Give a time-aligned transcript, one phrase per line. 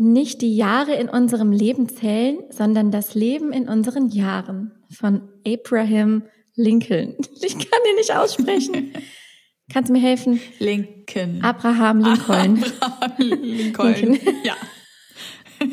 [0.00, 6.24] nicht die Jahre in unserem Leben zählen, sondern das Leben in unseren Jahren von Abraham
[6.56, 7.16] Lincoln.
[7.42, 8.92] Ich kann den nicht aussprechen.
[9.72, 10.40] Kannst du mir helfen?
[10.58, 11.42] Lincoln.
[11.42, 12.64] Abraham Lincoln.
[12.80, 13.94] Abraham Lincoln.
[13.94, 14.36] Lincoln.
[14.42, 14.56] Ja.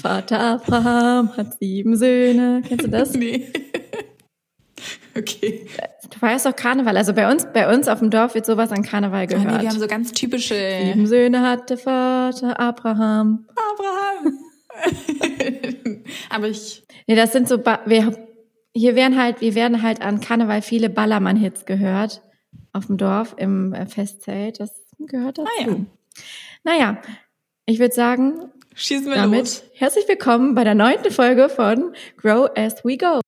[0.00, 2.62] Vater Abraham hat sieben Söhne.
[2.66, 3.12] Kennst du das?
[3.12, 3.52] Nee.
[5.16, 5.66] Okay.
[6.10, 6.96] Du feierst doch Karneval.
[6.96, 9.46] Also bei uns, bei uns auf dem Dorf wird sowas an Karneval gehört.
[9.46, 10.54] Oh nee, wir haben so ganz typische.
[10.54, 13.46] Sieben Söhne hatte Vater Abraham.
[13.72, 14.38] Abraham.
[16.30, 16.84] Aber ich.
[17.06, 18.16] Nee, das sind so, ba wir,
[18.72, 22.22] hier werden halt, wir werden halt an Karneval viele Ballermann-Hits gehört.
[22.72, 24.60] Auf dem Dorf im äh, Festzelt.
[24.60, 25.48] Das gehört dazu.
[25.58, 25.76] Ah, ja.
[26.62, 27.02] Naja,
[27.66, 29.64] ich würde sagen, Schießen wir damit los.
[29.74, 33.20] herzlich willkommen bei der neunten Folge von Grow as we go.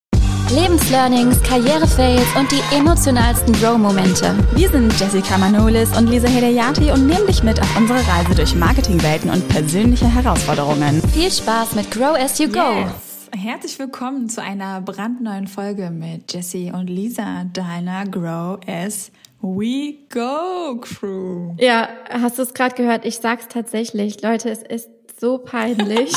[0.53, 4.37] Lebenslearnings, Karrierefails und die emotionalsten Grow-Momente.
[4.55, 8.55] Wir sind Jessica Manolis und Lisa Hedayati und nehmen dich mit auf unsere Reise durch
[8.55, 11.01] Marketingwelten und persönliche Herausforderungen.
[11.15, 12.59] Viel Spaß mit Grow as you go.
[12.59, 13.31] Yes.
[13.35, 20.79] Herzlich willkommen zu einer brandneuen Folge mit Jessie und Lisa, deiner Grow as We Go
[20.83, 21.55] Crew.
[21.59, 23.07] Ja, hast du es gerade gehört?
[23.07, 24.21] Ich sag's tatsächlich.
[24.21, 26.13] Leute, es ist so peinlich.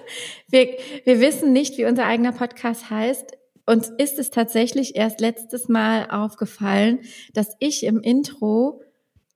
[0.50, 0.68] wir,
[1.04, 3.39] wir wissen nicht, wie unser eigener Podcast heißt.
[3.66, 7.00] Uns ist es tatsächlich erst letztes Mal aufgefallen,
[7.34, 8.82] dass ich im Intro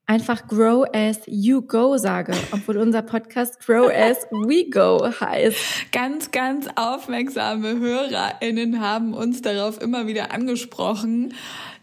[0.06, 5.92] einfach Grow as You Go sage, obwohl unser Podcast Grow as We Go heißt.
[5.92, 11.34] Ganz, ganz aufmerksame HörerInnen haben uns darauf immer wieder angesprochen,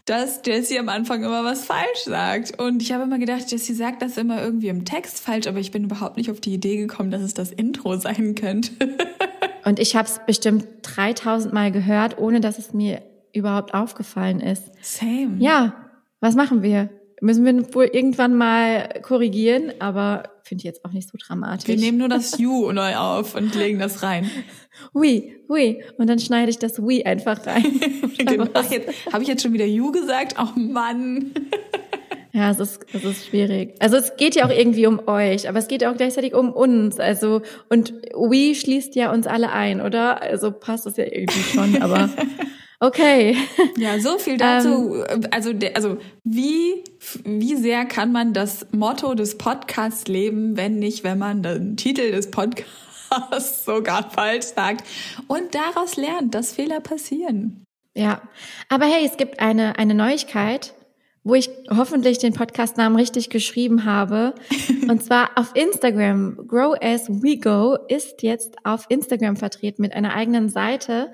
[0.04, 2.60] dass Jessie am Anfang immer was falsch sagt.
[2.60, 5.70] Und ich habe immer gedacht, Jessie sagt das immer irgendwie im Text falsch, aber ich
[5.70, 8.96] bin überhaupt nicht auf die Idee gekommen, dass es das Intro sein könnte.
[9.64, 14.64] Und ich habe es bestimmt 3000 Mal gehört, ohne dass es mir überhaupt aufgefallen ist.
[14.82, 15.36] Same.
[15.38, 15.74] Ja,
[16.20, 16.90] was machen wir?
[17.22, 21.68] Müssen wir wohl irgendwann mal korrigieren, aber finde ich jetzt auch nicht so dramatisch.
[21.68, 24.28] Wir nehmen nur das You neu auf und legen das rein.
[24.94, 25.84] Oui, oui.
[25.98, 27.62] Und dann schneide ich das Oui einfach rein.
[28.18, 28.46] genau.
[28.54, 30.34] Habe ich jetzt schon wieder You gesagt?
[30.38, 31.30] Oh Mann.
[32.34, 33.74] Ja, es ist, es ist schwierig.
[33.78, 36.98] Also es geht ja auch irgendwie um euch, aber es geht auch gleichzeitig um uns.
[36.98, 40.22] Also, und we schließt ja uns alle ein, oder?
[40.22, 42.08] Also passt es ja irgendwie schon, aber
[42.82, 43.36] okay.
[43.76, 45.02] Ja, so viel dazu.
[45.08, 46.84] Ähm, also, also wie,
[47.24, 52.10] wie sehr kann man das Motto des Podcasts leben, wenn nicht, wenn man den Titel
[52.10, 54.86] des Podcasts sogar falsch sagt
[55.28, 57.64] und daraus lernt, dass Fehler passieren.
[57.94, 58.22] Ja,
[58.68, 60.74] aber hey, es gibt eine, eine Neuigkeit
[61.24, 64.34] wo ich hoffentlich den Podcastnamen richtig geschrieben habe.
[64.88, 66.48] Und zwar auf Instagram.
[66.48, 71.12] Grow as we go ist jetzt auf Instagram vertreten mit einer eigenen Seite,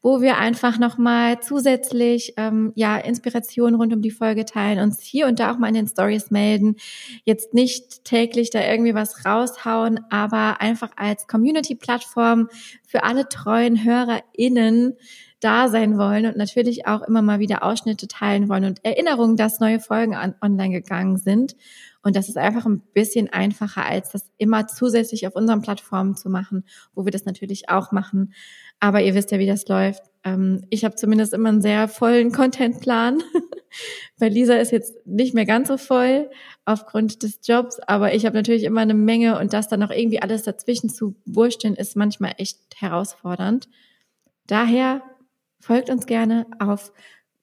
[0.00, 5.26] wo wir einfach nochmal zusätzlich ähm, ja Inspiration rund um die Folge teilen, uns hier
[5.26, 6.76] und da auch mal in den Stories melden.
[7.24, 12.48] Jetzt nicht täglich da irgendwie was raushauen, aber einfach als Community-Plattform
[12.86, 14.96] für alle treuen HörerInnen
[15.40, 19.60] da sein wollen und natürlich auch immer mal wieder Ausschnitte teilen wollen und Erinnerungen, dass
[19.60, 21.54] neue Folgen an, online gegangen sind.
[22.02, 26.30] Und das ist einfach ein bisschen einfacher, als das immer zusätzlich auf unseren Plattformen zu
[26.30, 28.32] machen, wo wir das natürlich auch machen.
[28.80, 30.02] Aber ihr wisst ja, wie das läuft.
[30.24, 33.22] Ähm, ich habe zumindest immer einen sehr vollen Contentplan.
[34.18, 36.30] Bei Lisa ist jetzt nicht mehr ganz so voll
[36.64, 40.22] aufgrund des Jobs, aber ich habe natürlich immer eine Menge und das dann noch irgendwie
[40.22, 43.68] alles dazwischen zu wursteln, ist manchmal echt herausfordernd.
[44.46, 45.02] Daher
[45.60, 46.92] Folgt uns gerne auf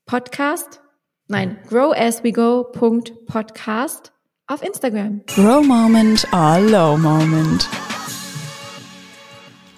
[0.06, 0.81] Podcast,
[1.28, 4.13] nein, growaswego.podcast
[4.47, 5.22] auf Instagram.
[5.28, 7.68] Grow Moment or Low Moment.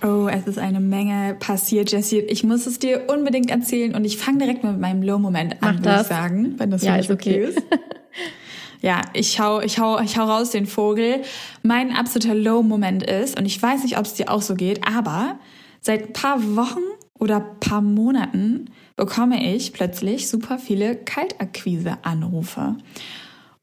[0.04, 2.20] Oh, es ist eine Menge passiert, Jessie.
[2.20, 6.02] Ich muss es dir unbedingt erzählen und ich fange direkt mit meinem Low-Moment an, würde
[6.02, 7.48] ich sagen, wenn das ja, ist okay.
[7.48, 7.64] okay ist.
[8.82, 11.22] Ja, ich hau, ich hau, ich hau raus den Vogel.
[11.64, 15.40] Mein absoluter Low-Moment ist, und ich weiß nicht, ob es dir auch so geht, aber
[15.82, 16.84] seit ein paar Wochen
[17.18, 22.76] oder paar Monaten bekomme ich plötzlich super viele Kaltakquise-Anrufe.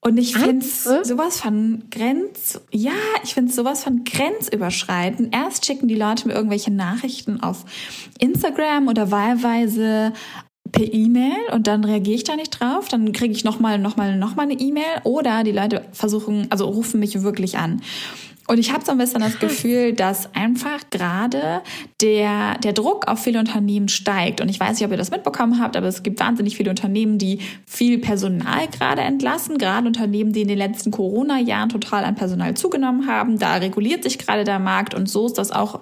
[0.07, 0.65] Und ich finde
[1.03, 2.93] sowas von Grenz, ja,
[3.23, 5.35] ich finde sowas von grenzüberschreitend.
[5.35, 7.65] Erst schicken die Leute mir irgendwelche Nachrichten auf
[8.19, 10.13] Instagram oder wahlweise
[10.73, 14.47] per E-Mail und dann reagiere ich da nicht drauf, dann kriege ich nochmal, nochmal, nochmal
[14.47, 17.81] eine E-Mail oder die Leute versuchen, also rufen mich wirklich an.
[18.47, 21.63] Und ich habe so ein bisschen das Gefühl, dass einfach gerade
[22.01, 24.41] der, der Druck auf viele Unternehmen steigt.
[24.41, 27.19] Und ich weiß nicht, ob ihr das mitbekommen habt, aber es gibt wahnsinnig viele Unternehmen,
[27.19, 29.59] die viel Personal gerade entlassen.
[29.59, 33.39] Gerade Unternehmen, die in den letzten Corona-Jahren total an Personal zugenommen haben.
[33.39, 35.81] Da reguliert sich gerade der Markt und so ist das auch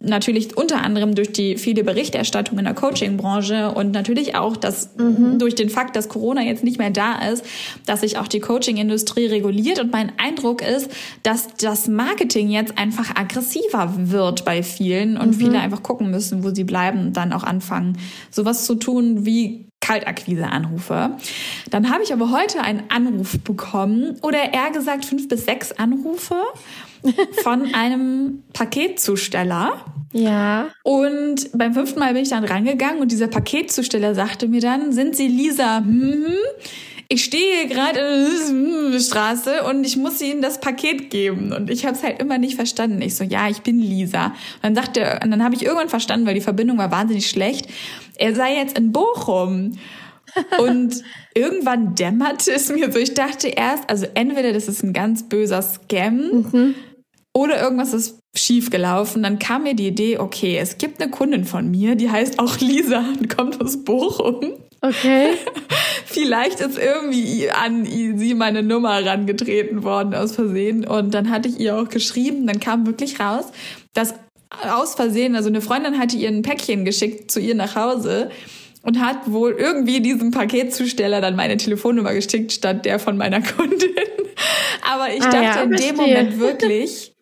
[0.00, 5.38] natürlich unter anderem durch die viele Berichterstattung in der Coaching-Branche und natürlich auch das, mhm.
[5.38, 7.44] durch den Fakt, dass Corona jetzt nicht mehr da ist,
[7.84, 9.80] dass sich auch die Coaching-Industrie reguliert.
[9.80, 10.90] Und mein Eindruck ist,
[11.22, 15.34] dass das Marketing jetzt einfach aggressiver wird bei vielen und mhm.
[15.34, 17.98] viele einfach gucken müssen, wo sie bleiben und dann auch anfangen,
[18.30, 21.12] sowas zu tun wie Kaltakquise-Anrufe.
[21.70, 26.36] Dann habe ich aber heute einen Anruf bekommen oder eher gesagt fünf bis sechs Anrufe
[27.42, 29.84] von einem Paketzusteller.
[30.12, 30.68] Ja.
[30.82, 35.16] Und beim fünften Mal bin ich dann rangegangen und dieser Paketzusteller sagte mir dann, sind
[35.16, 35.78] Sie Lisa?
[35.78, 36.26] Hm,
[37.10, 38.00] ich stehe gerade
[38.50, 41.52] in der Straße und ich muss Ihnen das Paket geben.
[41.52, 43.00] Und ich habe es halt immer nicht verstanden.
[43.00, 44.26] Ich so, ja, ich bin Lisa.
[44.26, 47.68] Und dann sagte, und dann habe ich irgendwann verstanden, weil die Verbindung war wahnsinnig schlecht.
[48.16, 49.78] Er sei jetzt in Bochum.
[50.58, 51.02] Und
[51.34, 52.98] irgendwann dämmerte es mir so.
[52.98, 56.74] Ich dachte erst, also entweder das ist ein ganz böser Scam mhm.
[57.42, 59.22] Oder irgendwas ist schief gelaufen.
[59.22, 62.58] Dann kam mir die Idee, okay, es gibt eine Kundin von mir, die heißt auch
[62.60, 64.52] Lisa und kommt aus Bochum.
[64.80, 65.30] Okay.
[66.06, 70.86] Vielleicht ist irgendwie an sie meine Nummer herangetreten worden aus Versehen.
[70.86, 73.46] Und dann hatte ich ihr auch geschrieben, dann kam wirklich raus,
[73.92, 74.14] dass
[74.50, 78.30] aus Versehen, also eine Freundin hatte ihr ein Päckchen geschickt zu ihr nach Hause
[78.82, 83.90] und hat wohl irgendwie diesem Paketzusteller dann meine Telefonnummer geschickt, statt der von meiner Kundin.
[84.90, 87.12] Aber ich ah, dachte ja, in dem Moment wirklich,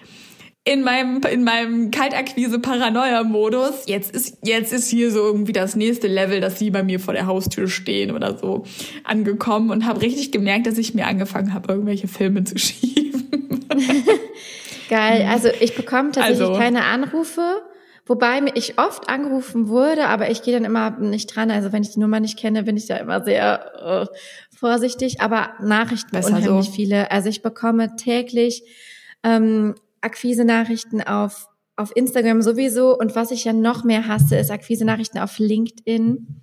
[0.66, 3.84] in meinem, in meinem Kaltakquise-Paranoia-Modus.
[3.86, 7.14] Jetzt ist, jetzt ist hier so irgendwie das nächste Level, dass sie bei mir vor
[7.14, 8.64] der Haustür stehen oder so
[9.04, 13.64] angekommen und habe richtig gemerkt, dass ich mir angefangen habe, irgendwelche Filme zu schieben.
[14.90, 15.28] Geil.
[15.30, 17.62] Also ich bekomme tatsächlich also, keine Anrufe.
[18.04, 21.50] Wobei ich oft angerufen wurde, aber ich gehe dann immer nicht dran.
[21.50, 24.16] Also wenn ich die Nummer nicht kenne, bin ich da immer sehr äh,
[24.56, 25.20] vorsichtig.
[25.20, 26.72] Aber Nachrichten Besser unheimlich so.
[26.72, 27.10] viele.
[27.12, 28.62] Also ich bekomme täglich
[29.24, 29.74] ähm,
[30.06, 32.96] Akquise-Nachrichten auf, auf Instagram sowieso.
[32.96, 36.42] Und was ich ja noch mehr hasse, ist Akquise-Nachrichten auf LinkedIn.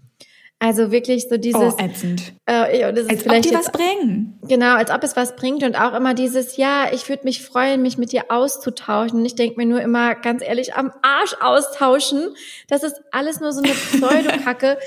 [0.63, 1.60] Also wirklich so dieses.
[1.60, 2.36] Oh, ätzend.
[2.50, 4.39] Äh, ja, das als ist vielleicht ob die was bringen.
[4.44, 7.81] Genau, als ob es was bringt und auch immer dieses, ja, ich würde mich freuen,
[7.81, 9.19] mich mit dir auszutauschen.
[9.19, 12.30] Und ich denke mir nur immer ganz ehrlich, am Arsch austauschen.
[12.69, 14.77] Das ist alles nur so eine Pseudokacke.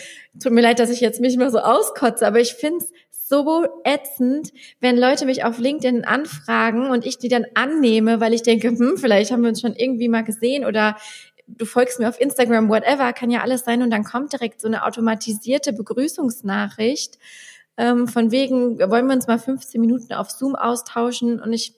[0.42, 2.90] Tut mir leid, dass ich jetzt mich mal so auskotze, aber ich find's
[3.28, 8.42] so ätzend, wenn Leute mich auf LinkedIn anfragen und ich die dann annehme, weil ich
[8.42, 10.96] denke, hm, vielleicht haben wir uns schon irgendwie mal gesehen oder
[11.48, 14.68] du folgst mir auf Instagram, whatever, kann ja alles sein und dann kommt direkt so
[14.68, 17.18] eine automatisierte Begrüßungsnachricht
[17.76, 21.74] ähm, von wegen, wollen wir uns mal 15 Minuten auf Zoom austauschen und ich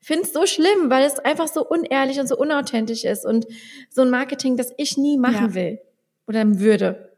[0.00, 3.46] finde es so schlimm, weil es einfach so unehrlich und so unauthentisch ist und
[3.90, 5.54] so ein Marketing, das ich nie machen ja.
[5.54, 5.80] will
[6.26, 7.13] oder würde.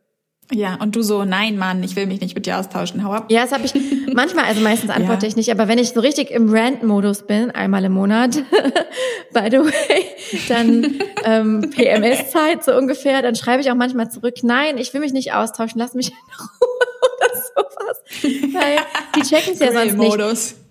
[0.53, 3.27] Ja, und du so, nein, Mann, ich will mich nicht mit dir austauschen, hau ab.
[3.31, 3.75] Ja, das habe ich
[4.15, 5.29] manchmal, also meistens antworte ja.
[5.29, 8.37] ich nicht, aber wenn ich so richtig im Rant-Modus bin, einmal im Monat,
[9.33, 10.05] by the way,
[10.49, 15.13] dann ähm, PMS-Zeit so ungefähr, dann schreibe ich auch manchmal zurück, nein, ich will mich
[15.13, 16.69] nicht austauschen, lass mich in Ruhe
[17.17, 18.53] oder sowas.
[18.53, 18.79] Weil
[19.17, 20.66] die checken es ja sonst nicht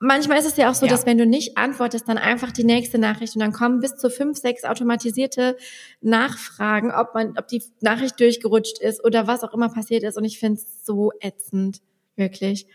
[0.00, 0.92] manchmal ist es ja auch so, ja.
[0.92, 4.10] dass wenn du nicht antwortest, dann einfach die nächste Nachricht und dann kommen bis zu
[4.10, 5.56] fünf, sechs automatisierte
[6.00, 10.16] Nachfragen, ob man, ob die Nachricht durchgerutscht ist oder was auch immer passiert ist.
[10.16, 11.80] Und ich finde es so ätzend,
[12.16, 12.66] wirklich.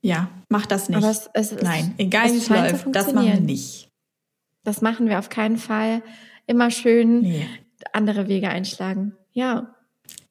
[0.00, 1.04] Ja, mach das nicht.
[1.04, 3.88] Es, es, Nein, egal wie es läuft, das machen wir nicht.
[4.64, 6.02] Das machen wir auf keinen Fall.
[6.46, 7.46] Immer schön nee.
[7.92, 9.16] andere Wege einschlagen.
[9.32, 9.75] Ja.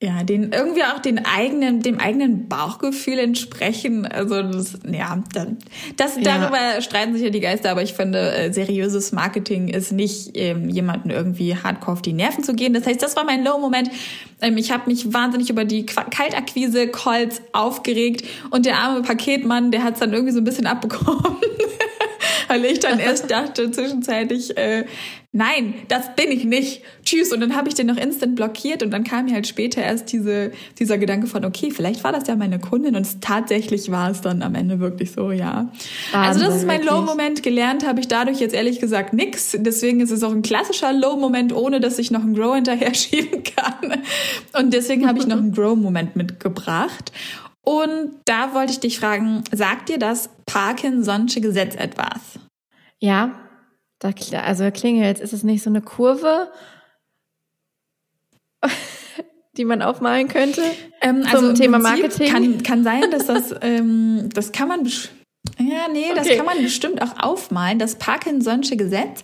[0.01, 4.06] Ja, den irgendwie auch den eigenen, dem eigenen Bauchgefühl entsprechen.
[4.06, 5.24] Also das, ja,
[5.95, 6.81] das, darüber ja.
[6.81, 11.12] streiten sich ja die Geister, aber ich finde, äh, seriöses Marketing ist nicht ähm, jemanden
[11.12, 12.73] irgendwie hardcore auf die Nerven zu gehen.
[12.73, 13.90] Das heißt, das war mein Low-Moment.
[14.42, 19.94] Ähm, ich habe mich wahnsinnig über die Kaltakquise-Calls aufgeregt und der arme Paketmann, der hat
[19.94, 21.38] es dann irgendwie so ein bisschen abbekommen.
[22.47, 24.85] weil ich dann erst dachte zwischenzeitlich, äh,
[25.35, 26.81] nein, das bin ich nicht.
[27.04, 27.33] Tschüss.
[27.33, 30.11] Und dann habe ich den noch instant blockiert und dann kam mir halt später erst
[30.13, 34.21] diese, dieser Gedanke von, okay, vielleicht war das ja meine Kundin und tatsächlich war es
[34.21, 35.69] dann am Ende wirklich so, ja.
[36.13, 37.44] Wahnsinn, also das ist mein Low-Moment.
[37.44, 39.56] Gelernt habe ich dadurch jetzt ehrlich gesagt nix.
[39.59, 43.44] Deswegen ist es auch ein klassischer Low-Moment, ohne dass ich noch einen Grow hinterher schieben
[43.44, 44.01] kann.
[44.57, 47.11] Und deswegen habe ich noch einen Grow-Moment mitgebracht.
[47.61, 52.39] Und da wollte ich dich fragen, sagt dir das Parkinson'sche Gesetz etwas?
[52.99, 53.44] Ja,
[53.99, 54.11] da,
[54.42, 55.19] also klingelt.
[55.19, 56.52] Ist es nicht so eine Kurve,
[59.57, 60.61] die man aufmalen könnte
[61.02, 62.31] ähm, zum also Thema Marketing?
[62.31, 64.83] Kann, kann sein, dass das, ähm, das kann man
[65.59, 66.38] Ja, nee, das Okay.
[66.38, 67.80] kann man bestimmt auch aufmalen.
[67.80, 69.24] Das Parkinson'sche Gesetz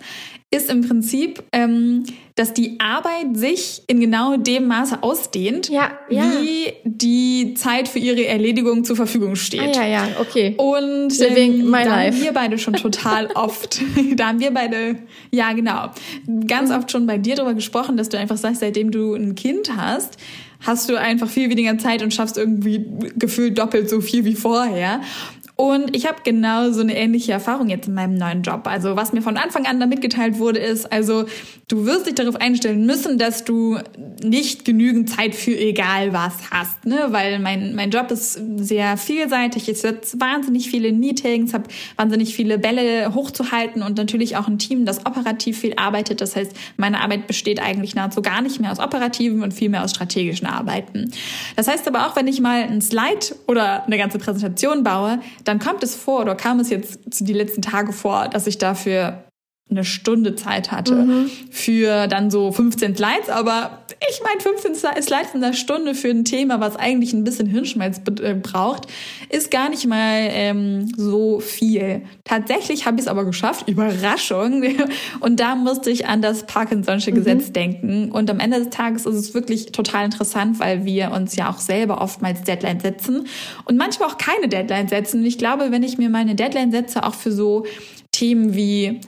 [0.54, 2.04] ist im Prinzip, ähm,
[2.36, 6.24] dass die Arbeit sich in genau dem Maße ausdehnt, Ja, ja.
[6.24, 9.62] wie die Zeit für ihre Erledigung zur Verfügung steht.
[9.78, 10.56] Ah, ja, ja, okay.
[10.58, 12.18] Und Living ähm, my da life.
[12.18, 13.82] haben wir beide schon total oft,
[14.18, 14.98] da haben wir beide,
[15.32, 15.92] ja genau,
[16.48, 16.76] ganz Mhm.
[16.76, 20.18] oft schon bei dir darüber gesprochen, dass du einfach sagst, seitdem du ein Kind hast,
[20.60, 22.86] hast du einfach viel weniger Zeit und schaffst irgendwie
[23.18, 25.00] gefühlt doppelt so viel wie vorher.
[25.62, 28.62] Und ich habe genau so eine ähnliche Erfahrung jetzt in meinem neuen Job.
[28.64, 31.26] Also was mir von Anfang an da mitgeteilt wurde, ist, also
[31.68, 33.78] du wirst dich darauf einstellen müssen, dass du
[34.24, 37.10] nicht genügend Zeit für egal was hast, ne?
[37.10, 39.70] Weil mein, mein Job ist sehr vielseitig.
[39.70, 41.66] Ich sitze wahnsinnig viele Meetings, habe
[41.96, 46.22] wahnsinnig viele Bälle hochzuhalten und natürlich auch ein Team, das operativ viel arbeitet.
[46.22, 49.84] Das heißt, meine Arbeit besteht eigentlich nahezu gar nicht mehr aus operativen und viel mehr
[49.84, 51.12] aus strategischen Arbeiten.
[51.56, 55.20] Das heißt aber auch, wenn ich mal ein Slide oder eine ganze Präsentation baue,
[55.52, 59.26] dann kommt es vor oder kam es jetzt die letzten Tage vor, dass ich dafür
[59.72, 65.34] eine Stunde Zeit hatte für dann so 15 Slides, aber ich meine 15 Sli- Slides
[65.34, 68.88] in einer Stunde für ein Thema, was eigentlich ein bisschen Hirnschmalz äh, braucht,
[69.30, 72.02] ist gar nicht mal ähm, so viel.
[72.24, 74.64] Tatsächlich habe ich es aber geschafft, Überraschung.
[75.20, 78.12] Und da musste ich an das Parkinson'sche Gesetz denken.
[78.12, 81.60] Und am Ende des Tages ist es wirklich total interessant, weil wir uns ja auch
[81.60, 83.28] selber oftmals Deadlines setzen
[83.66, 85.22] und manchmal auch keine Deadline setzen.
[85.22, 87.66] Und ich glaube, wenn ich mir meine Deadline setze, auch für so
[88.12, 89.00] Themen wie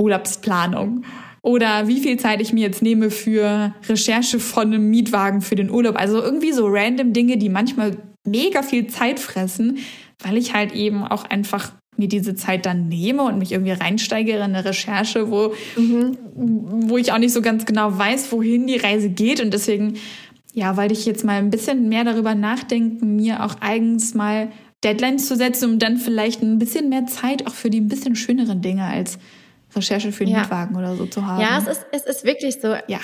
[0.00, 1.04] Urlaubsplanung
[1.42, 5.70] oder wie viel Zeit ich mir jetzt nehme für Recherche von einem Mietwagen für den
[5.70, 5.96] Urlaub.
[5.96, 9.78] Also irgendwie so random Dinge, die manchmal mega viel Zeit fressen,
[10.18, 14.38] weil ich halt eben auch einfach mir diese Zeit dann nehme und mich irgendwie reinsteigere
[14.38, 19.10] in eine Recherche, wo, wo ich auch nicht so ganz genau weiß, wohin die Reise
[19.10, 19.40] geht.
[19.40, 19.94] Und deswegen,
[20.52, 24.48] ja, wollte ich jetzt mal ein bisschen mehr darüber nachdenken, mir auch eigens mal
[24.82, 28.16] Deadlines zu setzen, um dann vielleicht ein bisschen mehr Zeit auch für die ein bisschen
[28.16, 29.18] schöneren Dinge als
[29.74, 30.40] Recherche für den Ja.
[30.40, 31.40] Mietwagen oder so zu haben.
[31.40, 32.74] Ja, es ist, es ist wirklich so.
[32.86, 32.98] ja.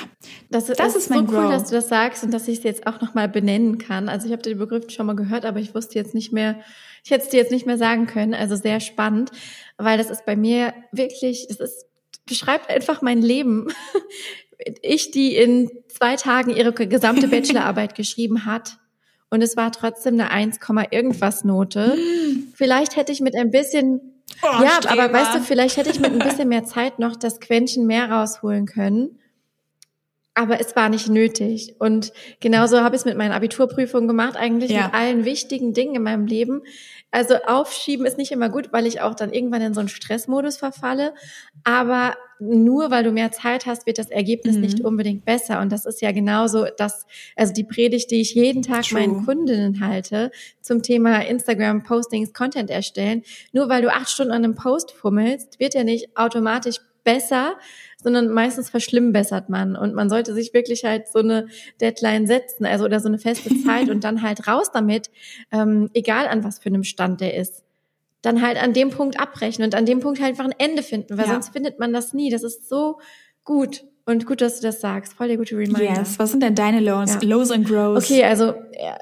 [0.50, 1.50] Das, Das ist, ist mein so cool, Grow.
[1.50, 4.08] dass du das sagst und dass ich es jetzt auch nochmal benennen kann.
[4.08, 6.56] Also ich habe den Begriff schon mal gehört, aber ich wusste jetzt nicht mehr,
[7.04, 8.35] ich hätte es dir jetzt nicht mehr sagen können.
[8.35, 9.30] Also sehr spannend,
[9.78, 11.87] weil das ist bei mir wirklich, das ist,
[12.26, 13.68] beschreibt einfach mein Leben.
[14.80, 18.78] Ich, die in zwei Tagen ihre gesamte Bachelorarbeit geschrieben hat.
[19.28, 20.58] Und es war trotzdem eine 1,
[20.90, 21.94] irgendwas Note.
[22.54, 25.04] Vielleicht hätte ich mit ein bisschen Oh, ja, Streber.
[25.04, 28.11] aber weißt du, vielleicht hätte ich mit ein bisschen mehr Zeit noch das Quäntchen mehr
[28.11, 29.18] rausholen können.
[30.35, 31.76] Aber es war nicht nötig.
[31.78, 34.85] Und genauso habe ich es mit meinen Abiturprüfungen gemacht, eigentlich Ja.
[34.87, 36.62] mit allen wichtigen Dingen in meinem Leben.
[37.16, 40.58] Also aufschieben ist nicht immer gut, weil ich auch dann irgendwann in so einen Stressmodus
[40.58, 41.14] verfalle.
[41.64, 44.61] Aber nur weil du mehr Zeit hast, wird das Ergebnis Mhm.
[44.61, 45.62] nicht unbedingt besser.
[45.62, 49.00] Und das ist ja genauso das, also die Predigt, die ich jeden Tag True.
[49.00, 50.30] meinen Kundinnen halte
[50.61, 53.23] zum Thema Instagram Postings, Content erstellen.
[53.50, 57.54] Nur weil du acht Stunden an einem Post fummelst, wird er nicht automatisch besser,
[58.06, 59.75] sondern meistens verschlimmbessert man.
[59.75, 61.48] Und man sollte sich wirklich halt so eine
[61.80, 65.10] Deadline setzen, also oder so eine feste Zeit und dann halt raus damit,
[65.50, 67.64] ähm, egal an was für einem Stand der ist.
[68.22, 71.18] Dann halt an dem Punkt abbrechen und an dem Punkt halt einfach ein Ende finden,
[71.18, 71.32] weil Ja.
[71.32, 72.30] sonst findet man das nie.
[72.30, 73.00] Das ist so
[73.42, 73.82] gut.
[74.04, 75.14] Und gut, dass du das sagst.
[75.14, 75.82] Voll der gute Reminder.
[75.98, 76.20] Yes.
[76.20, 77.20] Was sind denn deine Lows, Ja.
[77.28, 78.04] Lows and Grows?
[78.04, 78.98] Okay, also ja,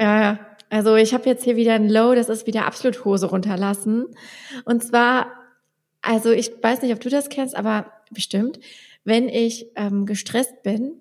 [0.00, 0.38] ja,
[0.70, 4.06] also ich habe jetzt hier wieder ein Low, das ist wieder absolut Hose runterlassen.
[4.64, 5.26] Und zwar,
[6.02, 8.60] also ich weiß nicht, ob du das kennst, aber bestimmt,
[9.04, 11.00] wenn ich ähm, gestresst bin,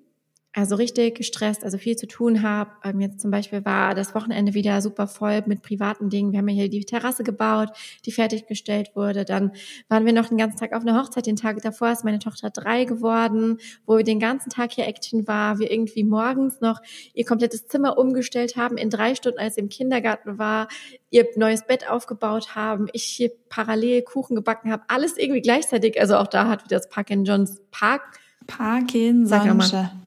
[0.55, 2.71] also richtig gestresst, also viel zu tun habe.
[2.83, 6.31] Ähm, jetzt zum Beispiel war das Wochenende wieder super voll mit privaten Dingen.
[6.31, 7.69] Wir haben ja hier die Terrasse gebaut,
[8.05, 9.25] die fertiggestellt wurde.
[9.25, 9.51] Dann
[9.89, 11.25] waren wir noch den ganzen Tag auf einer Hochzeit.
[11.25, 13.57] Den Tag davor ist meine Tochter drei geworden,
[13.87, 15.57] wo wir den ganzen Tag hier Action war.
[15.57, 16.79] Wir irgendwie morgens noch
[17.15, 20.67] ihr komplettes Zimmer umgestellt haben in drei Stunden, als sie im Kindergarten war,
[21.09, 25.99] ihr neues Bett aufgebaut haben, ich hier parallel Kuchen gebacken habe, alles irgendwie gleichzeitig.
[25.99, 26.89] Also auch da hat wieder das
[27.23, 28.01] Johns Park
[28.45, 29.65] Sag noch mal.
[29.65, 30.03] Parkinson'sche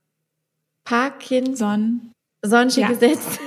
[0.86, 2.12] Parkin Son.
[2.42, 2.88] Sonsche Ja.
[2.88, 3.20] Gesetz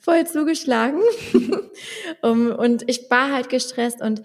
[0.00, 1.00] voll zugeschlagen.
[2.22, 4.22] um, und ich war halt gestresst und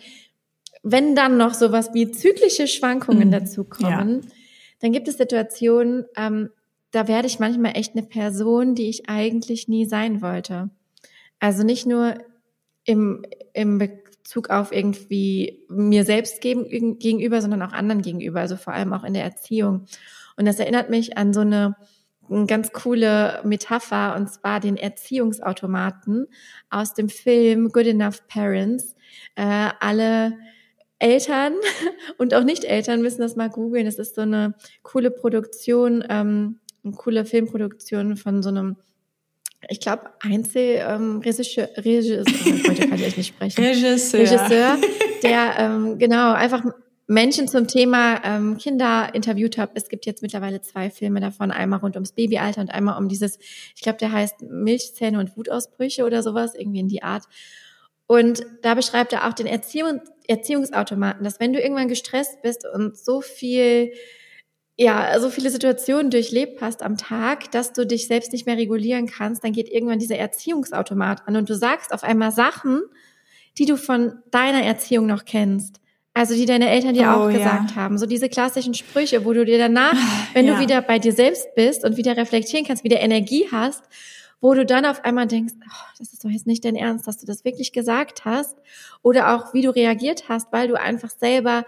[0.82, 3.32] wenn dann noch sowas wie zyklische Schwankungen Mhm.
[3.32, 4.32] dazukommen,
[4.80, 6.50] dann gibt es Situationen, ähm,
[6.92, 10.70] da werde ich manchmal echt eine Person, die ich eigentlich nie sein wollte.
[11.40, 12.16] Also nicht nur
[12.86, 18.74] im, im Bezug auf irgendwie mir selbst gegen, gegenüber, sondern auch anderen gegenüber, also vor
[18.74, 19.86] allem auch in der Erziehung.
[20.40, 21.76] Und das erinnert mich an so eine,
[22.30, 26.28] eine ganz coole Metapher, und zwar den Erziehungsautomaten
[26.70, 28.96] aus dem Film Good Enough Parents.
[29.36, 30.38] Äh, alle
[30.98, 31.56] Eltern
[32.18, 33.86] und auch Nicht-Eltern müssen das mal googeln.
[33.86, 38.78] Das ist so eine coole Produktion, ähm, eine coole Filmproduktion von so einem
[39.68, 42.24] ich glaube, Einzel ähm, Regisseur, Regisseur
[42.66, 43.62] heute kann ich nicht sprechen.
[43.62, 44.22] Regisseur.
[44.22, 44.78] Regisseur,
[45.22, 46.64] der ähm, genau einfach
[47.10, 49.72] Menschen zum Thema ähm, Kinder interviewt habe.
[49.74, 53.40] Es gibt jetzt mittlerweile zwei Filme davon, einmal rund ums Babyalter und einmal um dieses,
[53.76, 57.24] ich glaube, der heißt Milchzähne und Wutausbrüche oder sowas, irgendwie in die Art.
[58.06, 62.96] Und da beschreibt er auch den Erziehung, Erziehungsautomaten, dass wenn du irgendwann gestresst bist und
[62.96, 63.92] so viel
[64.78, 69.08] ja, so viele Situationen durchlebt hast am Tag, dass du dich selbst nicht mehr regulieren
[69.08, 72.84] kannst, dann geht irgendwann dieser Erziehungsautomat an und du sagst auf einmal Sachen,
[73.58, 75.82] die du von deiner Erziehung noch kennst.
[76.20, 77.76] Also die deine Eltern dir oh, auch gesagt ja.
[77.78, 77.98] haben.
[77.98, 79.96] So diese klassischen Sprüche, wo du dir danach,
[80.34, 80.56] wenn ja.
[80.56, 83.82] du wieder bei dir selbst bist und wieder reflektieren kannst, wieder Energie hast,
[84.42, 87.20] wo du dann auf einmal denkst, oh, das ist doch jetzt nicht dein Ernst, dass
[87.20, 88.58] du das wirklich gesagt hast.
[89.02, 91.64] Oder auch, wie du reagiert hast, weil du einfach selber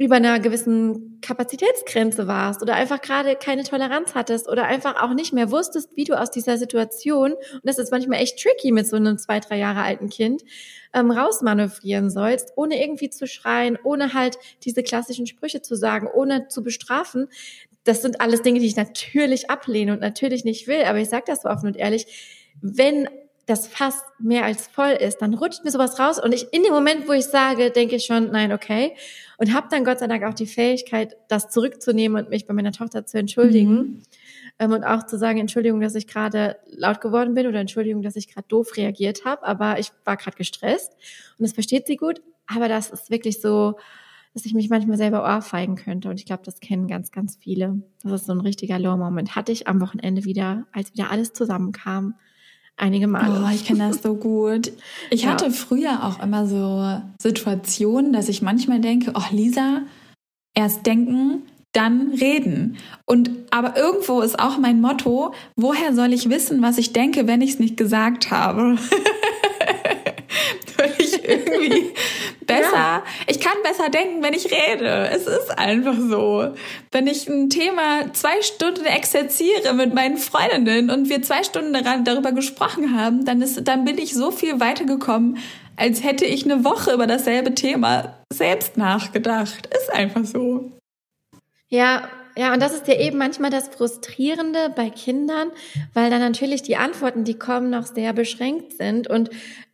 [0.00, 5.34] über einer gewissen Kapazitätsgrenze warst oder einfach gerade keine Toleranz hattest oder einfach auch nicht
[5.34, 8.96] mehr wusstest, wie du aus dieser Situation, und das ist manchmal echt tricky mit so
[8.96, 10.40] einem zwei, drei Jahre alten Kind,
[10.94, 16.48] ähm, rausmanövrieren sollst, ohne irgendwie zu schreien, ohne halt diese klassischen Sprüche zu sagen, ohne
[16.48, 17.28] zu bestrafen.
[17.84, 21.24] Das sind alles Dinge, die ich natürlich ablehne und natürlich nicht will, aber ich sage
[21.26, 22.06] das so offen und ehrlich,
[22.62, 23.06] wenn
[23.50, 26.72] das Fass mehr als voll ist, dann rutscht mir sowas raus und ich in dem
[26.72, 28.94] Moment, wo ich sage, denke ich schon, nein, okay
[29.40, 32.72] und habe dann Gott sei Dank auch die Fähigkeit, das zurückzunehmen und mich bei meiner
[32.72, 34.02] Tochter zu entschuldigen mhm.
[34.58, 38.16] ähm, und auch zu sagen, Entschuldigung, dass ich gerade laut geworden bin oder Entschuldigung, dass
[38.16, 40.92] ich gerade doof reagiert habe, aber ich war gerade gestresst
[41.38, 43.78] und das versteht sie gut, aber das ist wirklich so,
[44.34, 47.80] dass ich mich manchmal selber ohrfeigen könnte und ich glaube, das kennen ganz, ganz viele.
[48.02, 49.36] Das ist so ein richtiger Low-Moment.
[49.36, 52.14] Hatte ich am Wochenende wieder, als wieder alles zusammenkam
[52.76, 53.44] einige Male.
[53.44, 54.72] Oh, ich kenne das so gut.
[55.10, 55.30] Ich ja.
[55.30, 59.82] hatte früher auch immer so Situationen, dass ich manchmal denke, oh Lisa,
[60.54, 62.78] erst denken, dann reden.
[63.06, 67.42] Und aber irgendwo ist auch mein Motto, woher soll ich wissen, was ich denke, wenn
[67.42, 68.76] ich es nicht gesagt habe?
[70.76, 71.89] Weil ich irgendwie
[72.54, 73.02] besser, ja.
[73.26, 75.08] ich kann besser denken, wenn ich rede.
[75.12, 76.54] Es ist einfach so.
[76.90, 82.04] Wenn ich ein Thema zwei Stunden exerziere mit meinen Freundinnen und wir zwei Stunden daran,
[82.04, 85.38] darüber gesprochen haben, dann ist, dann bin ich so viel weitergekommen,
[85.76, 89.68] als hätte ich eine Woche über dasselbe Thema selbst nachgedacht.
[89.74, 90.72] Ist einfach so.
[91.68, 95.50] Ja, ja, und das ist ja eben manchmal das Frustrierende bei Kindern,
[95.94, 99.30] weil dann natürlich die Antworten, die kommen, noch sehr beschränkt sind und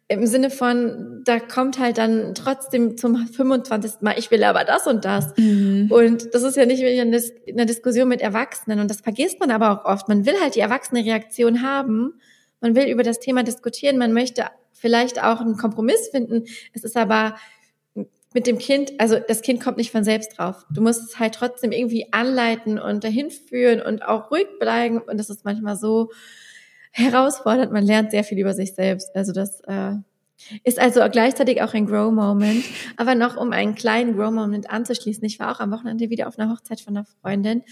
[0.08, 4.02] im Sinne von, da kommt halt dann trotzdem zum 25.
[4.02, 5.36] Mal, ich will aber das und das.
[5.36, 5.88] Mhm.
[5.90, 8.78] Und das ist ja nicht in einer Diskussion mit Erwachsenen.
[8.78, 10.08] Und das vergisst man aber auch oft.
[10.08, 12.20] Man will halt die erwachsene Reaktion haben.
[12.60, 13.98] Man will über das Thema diskutieren.
[13.98, 16.44] Man möchte vielleicht auch einen Kompromiss finden.
[16.72, 17.36] Es ist aber
[18.32, 20.66] mit dem Kind, also das Kind kommt nicht von selbst drauf.
[20.70, 24.98] Du musst es halt trotzdem irgendwie anleiten und dahin führen und auch ruhig bleiben.
[24.98, 26.10] Und das ist manchmal so,
[26.96, 27.72] herausfordert.
[27.72, 29.14] Man lernt sehr viel über sich selbst.
[29.14, 29.92] Also das äh,
[30.64, 32.64] ist also gleichzeitig auch ein Grow-Moment.
[32.96, 35.24] Aber noch um einen kleinen Grow-Moment anzuschließen.
[35.24, 37.62] Ich war auch am Wochenende wieder auf einer Hochzeit von einer Freundin.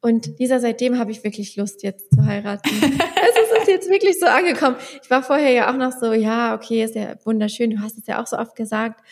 [0.00, 2.70] Und dieser seitdem habe ich wirklich Lust, jetzt zu heiraten.
[2.70, 4.76] es ist jetzt wirklich so angekommen.
[5.02, 7.70] Ich war vorher ja auch noch so, ja, okay, ist ja wunderschön.
[7.70, 9.02] Du hast es ja auch so oft gesagt.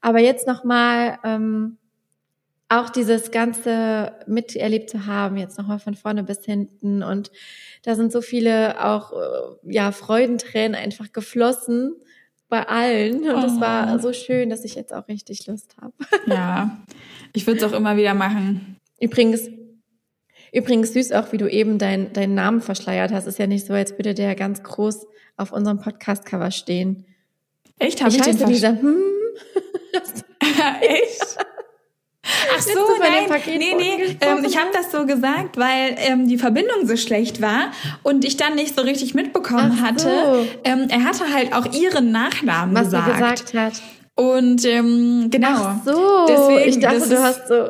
[0.00, 1.78] Aber jetzt nochmal ähm,
[2.68, 7.02] auch dieses Ganze miterlebt zu haben, jetzt nochmal von vorne bis hinten.
[7.02, 7.30] Und
[7.84, 11.94] da sind so viele auch, äh, ja, Freudentränen einfach geflossen
[12.48, 13.28] bei allen.
[13.28, 13.60] Und es oh.
[13.60, 15.94] war so schön, dass ich jetzt auch richtig Lust habe.
[16.26, 16.84] Ja,
[17.32, 18.78] ich würde es auch immer wieder machen.
[19.00, 19.48] Übrigens,
[20.52, 23.26] übrigens süß auch, wie du eben deinen deinen Namen verschleiert hast.
[23.26, 27.06] Ist ja nicht so, als würde der ganz groß auf unserem Podcast-Cover stehen.
[27.78, 28.02] Echt?
[28.02, 28.68] Hab ich, ich heiße den Lisa.
[28.70, 28.96] Hm?
[30.80, 31.36] Echt?
[32.54, 36.86] Ach so, nein, nee, nee, ähm, ich habe das so gesagt, weil ähm, die Verbindung
[36.86, 40.10] so schlecht war und ich dann nicht so richtig mitbekommen Ach hatte.
[40.10, 40.46] So.
[40.64, 43.08] Ähm, er hatte halt auch ihren Nachnamen Was gesagt.
[43.08, 43.82] Was er gesagt hat.
[44.14, 45.48] Und ähm, genau.
[45.50, 47.68] Ach so, Deswegen, ich dachte, du hast so...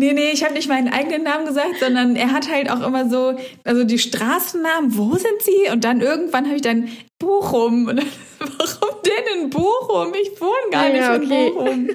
[0.00, 3.10] Nee, nee, ich habe nicht meinen eigenen Namen gesagt, sondern er hat halt auch immer
[3.10, 3.34] so,
[3.64, 5.70] also die Straßennamen, wo sind sie?
[5.70, 7.86] Und dann irgendwann habe ich dann Bochum.
[7.86, 8.06] Und dann,
[8.38, 10.14] warum denn in Bochum?
[10.14, 11.48] Ich wohne gar ah, nicht ja, okay.
[11.48, 11.88] in Bochum.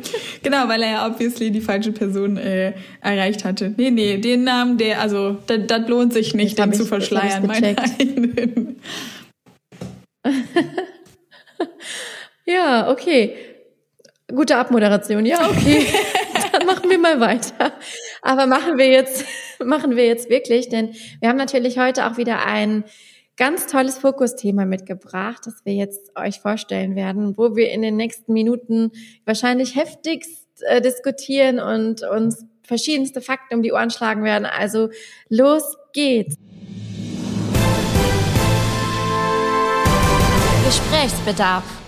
[0.43, 3.73] genau, weil er ja obviously die falsche Person äh, erreicht hatte.
[3.75, 7.75] Nee, nee, den Namen, der, also, das, lohnt sich nicht, den ich, zu verschleiern, meinen
[7.75, 8.79] eigenen.
[12.45, 13.35] ja, okay.
[14.27, 15.87] Gute Abmoderation, ja, okay.
[16.57, 17.73] Dann machen wir mal weiter.
[18.21, 19.25] Aber machen wir jetzt,
[19.63, 22.85] machen wir jetzt wirklich, denn wir haben natürlich heute auch wieder ein
[23.37, 28.31] ganz tolles Fokusthema mitgebracht, das wir jetzt euch vorstellen werden, wo wir in den nächsten
[28.31, 28.91] Minuten
[29.25, 34.45] wahrscheinlich heftigst äh, diskutieren und uns verschiedenste Fakten um die Ohren schlagen werden.
[34.45, 34.89] Also
[35.27, 36.35] los geht's.
[40.65, 41.84] Gesprächsbedarf.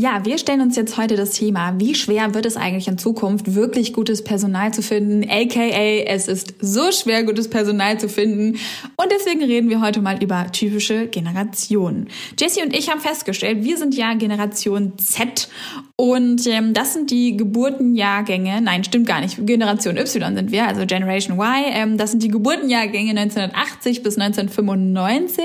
[0.00, 3.56] Ja, wir stellen uns jetzt heute das Thema, wie schwer wird es eigentlich in Zukunft,
[3.56, 8.60] wirklich gutes Personal zu finden, aka es ist so schwer, gutes Personal zu finden.
[8.94, 12.06] Und deswegen reden wir heute mal über typische Generationen.
[12.38, 15.48] Jessie und ich haben festgestellt, wir sind ja Generation Z
[15.96, 20.86] und ähm, das sind die Geburtenjahrgänge, nein, stimmt gar nicht, Generation Y sind wir, also
[20.86, 21.64] Generation Y.
[21.72, 25.42] Ähm, das sind die Geburtenjahrgänge 1980 bis 1995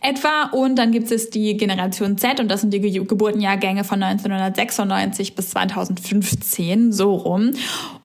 [0.00, 0.50] etwa.
[0.52, 5.50] Und dann gibt es die Generation Z und das sind die Geburtenjahrgänge von 1996 bis
[5.50, 7.52] 2015, so rum.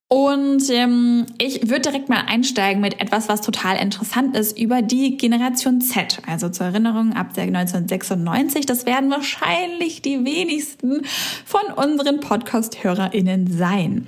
[0.07, 5.17] Und ähm, ich würde direkt mal einsteigen mit etwas, was total interessant ist über die
[5.17, 6.19] Generation Z.
[6.27, 11.01] Also zur Erinnerung, ab der 1996, das werden wahrscheinlich die wenigsten
[11.43, 14.05] von unseren Podcast-HörerInnen sein.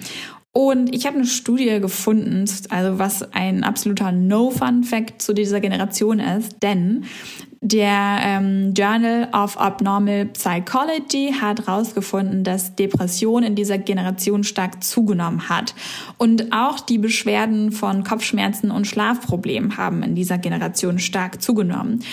[0.54, 6.64] Und ich habe eine Studie gefunden, also was ein absoluter No-Fun-Fact zu dieser Generation ist,
[6.64, 7.06] denn
[7.62, 15.50] der ähm, Journal of Abnormal Psychology hat herausgefunden, dass Depression in dieser Generation stark zugenommen
[15.50, 15.74] hat.
[16.18, 22.04] Und auch die Beschwerden von Kopfschmerzen und Schlafproblemen haben in dieser Generation stark zugenommen.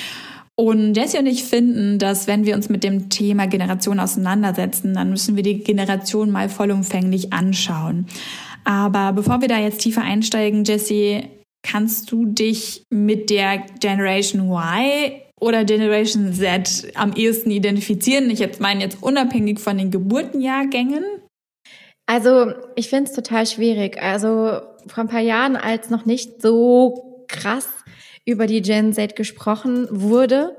[0.57, 5.11] Und Jessie und ich finden, dass wenn wir uns mit dem Thema Generation auseinandersetzen, dann
[5.11, 8.07] müssen wir die Generation mal vollumfänglich anschauen.
[8.65, 11.25] Aber bevor wir da jetzt tiefer einsteigen, Jessie,
[11.63, 18.31] kannst du dich mit der Generation Y oder Generation Z am ehesten identifizieren?
[18.31, 21.05] Ich jetzt meine jetzt unabhängig von den Geburtenjahrgängen.
[22.07, 24.03] Also ich finde es total schwierig.
[24.03, 27.69] Also vor ein paar Jahren, als noch nicht so krass
[28.25, 30.57] über die Gen Z gesprochen wurde,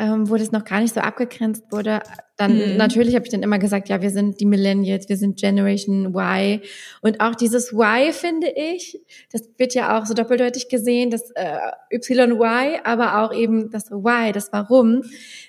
[0.00, 2.00] ähm, wo das noch gar nicht so abgegrenzt wurde,
[2.38, 2.78] dann mhm.
[2.78, 6.62] natürlich habe ich dann immer gesagt, ja, wir sind die Millennials, wir sind Generation Y.
[7.02, 8.98] Und auch dieses Y finde ich,
[9.30, 11.58] das wird ja auch so doppeldeutig gesehen, das äh,
[11.92, 15.02] YY, aber auch eben das Why, das Warum.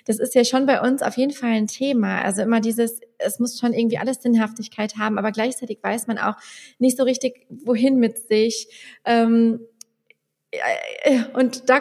[0.04, 2.20] Das ist ja schon bei uns auf jeden Fall ein Thema.
[2.20, 6.34] Also immer dieses, es muss schon irgendwie alles Sinnhaftigkeit haben, aber gleichzeitig weiß man auch
[6.78, 8.68] nicht so richtig, wohin mit sich.
[9.06, 9.60] Ähm,
[10.50, 11.80] äh, und da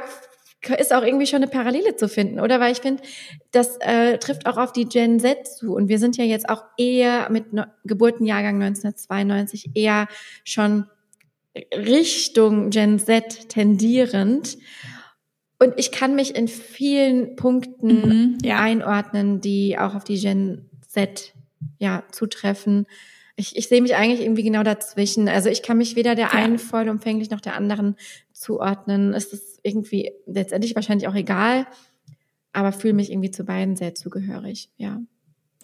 [0.77, 2.59] ist auch irgendwie schon eine Parallele zu finden, oder?
[2.59, 3.01] Weil ich finde,
[3.51, 5.73] das äh, trifft auch auf die Gen Z zu.
[5.73, 10.07] Und wir sind ja jetzt auch eher mit no Geburtenjahrgang 1992 eher
[10.43, 10.85] schon
[11.73, 14.57] Richtung Gen Z tendierend.
[15.59, 18.59] Und ich kann mich in vielen Punkten mhm, ja.
[18.59, 21.33] einordnen, die auch auf die Gen Z
[21.79, 22.87] ja zutreffen.
[23.35, 25.27] Ich, ich sehe mich eigentlich irgendwie genau dazwischen.
[25.27, 26.31] Also ich kann mich weder der ja.
[26.31, 27.95] einen vollumfänglich noch der anderen
[28.41, 29.13] zuordnen.
[29.13, 31.67] Es ist irgendwie letztendlich wahrscheinlich auch egal,
[32.53, 34.99] aber fühle mich irgendwie zu beiden sehr zugehörig, ja.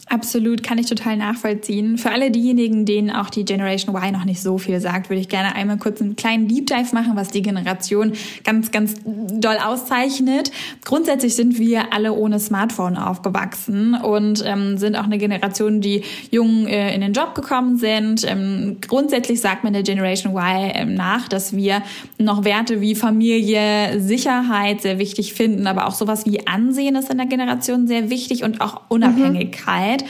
[0.09, 1.97] Absolut, kann ich total nachvollziehen.
[1.97, 5.27] Für alle diejenigen, denen auch die Generation Y noch nicht so viel sagt, würde ich
[5.27, 8.13] gerne einmal kurz einen kleinen Deep Dive machen, was die Generation
[8.45, 10.49] ganz, ganz doll auszeichnet.
[10.85, 16.67] Grundsätzlich sind wir alle ohne Smartphone aufgewachsen und ähm, sind auch eine Generation, die jung
[16.67, 18.25] äh, in den Job gekommen sind.
[18.25, 21.83] Ähm, grundsätzlich sagt man der Generation Y ähm, nach, dass wir
[22.17, 27.17] noch Werte wie Familie, Sicherheit sehr wichtig finden, aber auch sowas wie Ansehen ist in
[27.17, 29.85] der Generation sehr wichtig und auch Unabhängigkeit.
[29.85, 29.86] Mhm.
[29.87, 30.05] Zeit.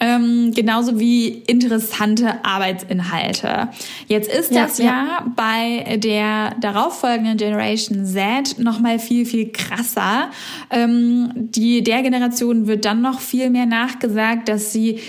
[0.00, 3.68] Ähm, genauso wie interessante Arbeitsinhalte.
[4.06, 10.30] Jetzt ist das ja, ja bei der darauffolgenden Generation Z noch mal viel viel krasser.
[10.70, 15.00] Ähm, die der Generation wird dann noch viel mehr nachgesagt, dass sie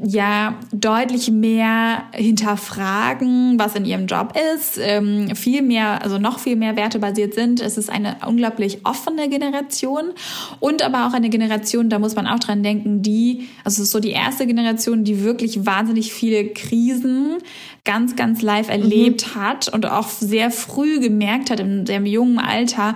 [0.00, 6.54] ja deutlich mehr hinterfragen, was in ihrem Job ist, ähm, viel mehr, also noch viel
[6.54, 7.60] mehr wertebasiert sind.
[7.60, 10.12] Es ist eine unglaublich offene Generation
[10.60, 13.90] und aber auch eine Generation, da muss man auch dran denken, die, also es ist
[13.90, 17.38] so die erste Generation, die wirklich wahnsinnig viele Krisen
[17.84, 19.40] ganz, ganz live erlebt mhm.
[19.40, 22.94] hat und auch sehr früh gemerkt hat, in dem jungen Alter,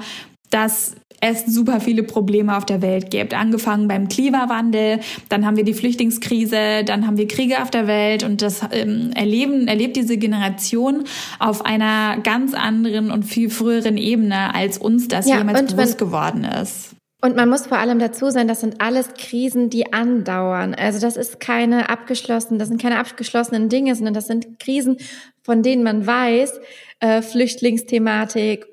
[0.50, 3.32] dass es super viele Probleme auf der Welt gibt.
[3.32, 8.24] Angefangen beim Klimawandel, dann haben wir die Flüchtlingskrise, dann haben wir Kriege auf der Welt
[8.24, 11.04] und das ähm, erleben, erlebt diese Generation
[11.38, 16.42] auf einer ganz anderen und viel früheren Ebene, als uns das ja, jemals bewusst geworden
[16.42, 16.96] ist.
[17.24, 20.74] Und man muss vor allem dazu sein, das sind alles Krisen, die andauern.
[20.74, 24.96] Also das ist keine abgeschlossenen, das sind keine abgeschlossenen Dinge, sondern das sind Krisen,
[25.40, 26.60] von denen man weiß,
[27.02, 28.68] äh, Flüchtlingsthematik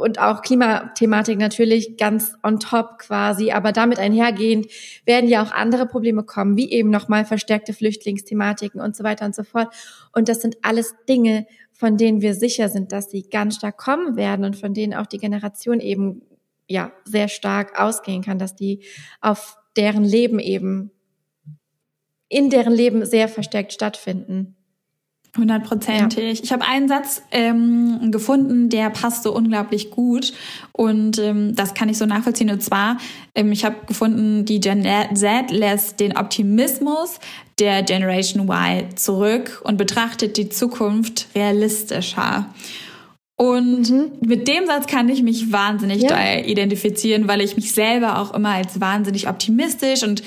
[0.00, 4.68] und auch Klimathematik natürlich ganz on top quasi, aber damit einhergehend
[5.04, 9.34] werden ja auch andere Probleme kommen, wie eben nochmal verstärkte Flüchtlingsthematiken und so weiter und
[9.34, 9.74] so fort.
[10.14, 14.16] Und das sind alles Dinge, von denen wir sicher sind, dass sie ganz stark kommen
[14.16, 16.22] werden und von denen auch die Generation eben
[16.66, 18.84] ja sehr stark ausgehen kann, dass die
[19.20, 20.92] auf deren Leben eben
[22.30, 24.56] in deren Leben sehr verstärkt stattfinden.
[25.36, 26.38] Hundertprozentig.
[26.38, 26.44] Ja.
[26.44, 30.32] Ich habe einen Satz ähm, gefunden, der passt so unglaublich gut
[30.72, 32.50] und ähm, das kann ich so nachvollziehen.
[32.50, 32.98] Und zwar,
[33.34, 37.18] ähm, ich habe gefunden, die Gen Z lässt den Optimismus
[37.58, 42.46] der Generation Y zurück und betrachtet die Zukunft realistischer.
[43.36, 44.12] Und mhm.
[44.20, 46.38] mit dem Satz kann ich mich wahnsinnig ja.
[46.38, 50.22] identifizieren, weil ich mich selber auch immer als wahnsinnig optimistisch und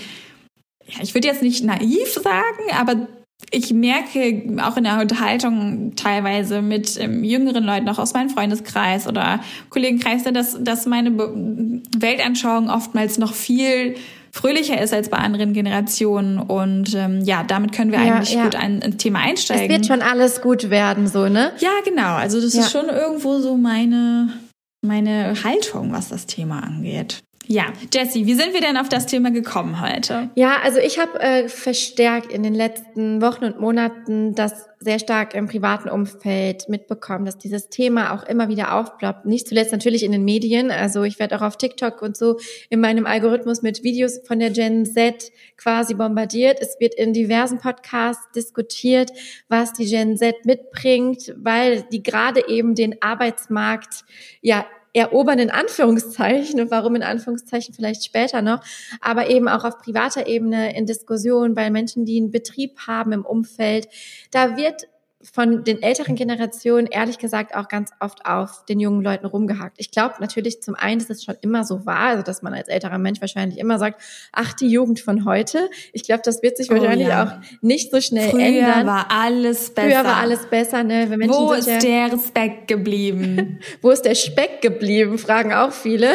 [0.85, 3.07] ja, ich würde jetzt nicht naiv sagen, aber
[3.51, 9.07] ich merke auch in der Unterhaltung teilweise mit ähm, jüngeren Leuten, auch aus meinem Freundeskreis
[9.07, 13.95] oder Kollegenkreis, dass, dass meine Be Weltanschauung oftmals noch viel
[14.31, 16.37] fröhlicher ist als bei anderen Generationen.
[16.37, 18.43] Und ähm, ja, damit können wir ja, eigentlich ja.
[18.43, 19.65] gut ein, ein, Thema einsteigen.
[19.65, 21.51] Es wird schon alles gut werden, so, ne?
[21.59, 22.15] Ja, genau.
[22.15, 22.61] Also das ja.
[22.61, 24.33] ist schon irgendwo so meine,
[24.81, 27.23] meine Haltung, was das Thema angeht.
[27.51, 30.29] Ja, Jessie, wie sind wir denn auf das Thema gekommen heute?
[30.35, 35.33] Ja, also ich habe äh, verstärkt in den letzten Wochen und Monaten das sehr stark
[35.33, 39.25] im privaten Umfeld mitbekommen, dass dieses Thema auch immer wieder aufploppt.
[39.25, 40.69] Nicht zuletzt natürlich in den Medien.
[40.69, 42.37] Also ich werde auch auf TikTok und so
[42.69, 46.59] in meinem Algorithmus mit Videos von der Gen Z quasi bombardiert.
[46.61, 49.11] Es wird in diversen Podcasts diskutiert,
[49.47, 54.05] was die Gen Z mitbringt, weil die gerade eben den Arbeitsmarkt
[54.41, 58.61] ja erobern in Anführungszeichen und warum in Anführungszeichen vielleicht später noch,
[59.01, 63.25] aber eben auch auf privater Ebene in Diskussionen bei Menschen, die einen Betrieb haben im
[63.25, 63.87] Umfeld.
[64.31, 64.87] Da wird
[65.21, 69.75] von den älteren Generationen ehrlich gesagt auch ganz oft auf den jungen Leuten rumgehakt.
[69.77, 72.69] Ich glaube natürlich zum einen, dass es schon immer so war, also dass man als
[72.69, 74.01] älterer Mensch wahrscheinlich immer sagt,
[74.31, 75.69] ach, die Jugend von heute.
[75.91, 77.23] Ich glaube, das wird sich oh, wahrscheinlich ja.
[77.25, 78.73] auch nicht so schnell Früher ändern.
[78.73, 79.89] Früher war alles besser.
[79.89, 81.09] Früher war alles besser, ne?
[81.27, 83.59] Wo ist ja, der Respekt geblieben?
[83.81, 86.11] Wo ist der Speck geblieben, fragen auch viele.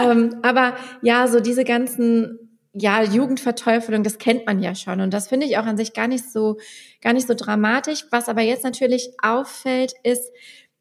[0.00, 2.45] ähm, aber ja, so diese ganzen
[2.78, 5.00] ja, Jugendverteufelung, das kennt man ja schon.
[5.00, 6.58] Und das finde ich auch an sich gar nicht so,
[7.00, 8.04] gar nicht so dramatisch.
[8.10, 10.30] Was aber jetzt natürlich auffällt, ist,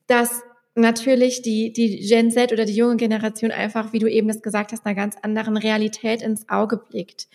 [0.08, 0.42] dass
[0.76, 4.74] natürlich die, die Gen Z oder die junge Generation einfach, wie du eben das gesagt
[4.74, 7.30] hast, einer ganz anderen Realität ins Auge blickt.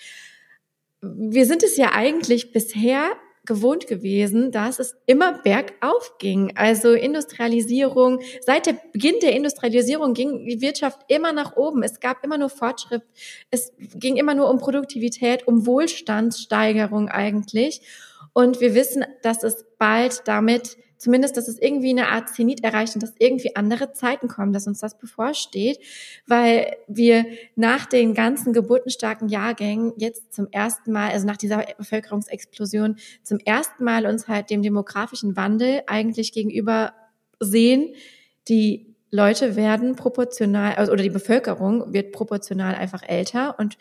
[1.01, 3.13] Wir sind es ja eigentlich bisher
[3.45, 6.53] gewohnt gewesen, dass es immer bergauf ging.
[6.57, 11.83] Also Industrialisierung, seit der Beginn der Industrialisierung ging die Wirtschaft immer nach oben.
[11.83, 13.03] Es gab immer nur Fortschritt.
[13.51, 17.83] Es ging immer nur um Produktivität, um Wohlstandssteigerung eigentlich.
[18.33, 22.95] Und wir wissen, dass es bald damit zumindest, dass es irgendwie eine Art Zenit erreicht
[22.95, 25.79] und dass irgendwie andere Zeiten kommen, dass uns das bevorsteht,
[26.27, 27.25] weil wir
[27.57, 33.83] nach den ganzen geburtenstarken Jahrgängen jetzt zum ersten Mal, also nach dieser Bevölkerungsexplosion, zum ersten
[33.83, 36.93] Mal uns halt dem demografischen Wandel eigentlich gegenüber
[37.41, 37.95] sehen,
[38.49, 43.79] die Leute werden proportional, also, oder die Bevölkerung wird proportional einfach älter und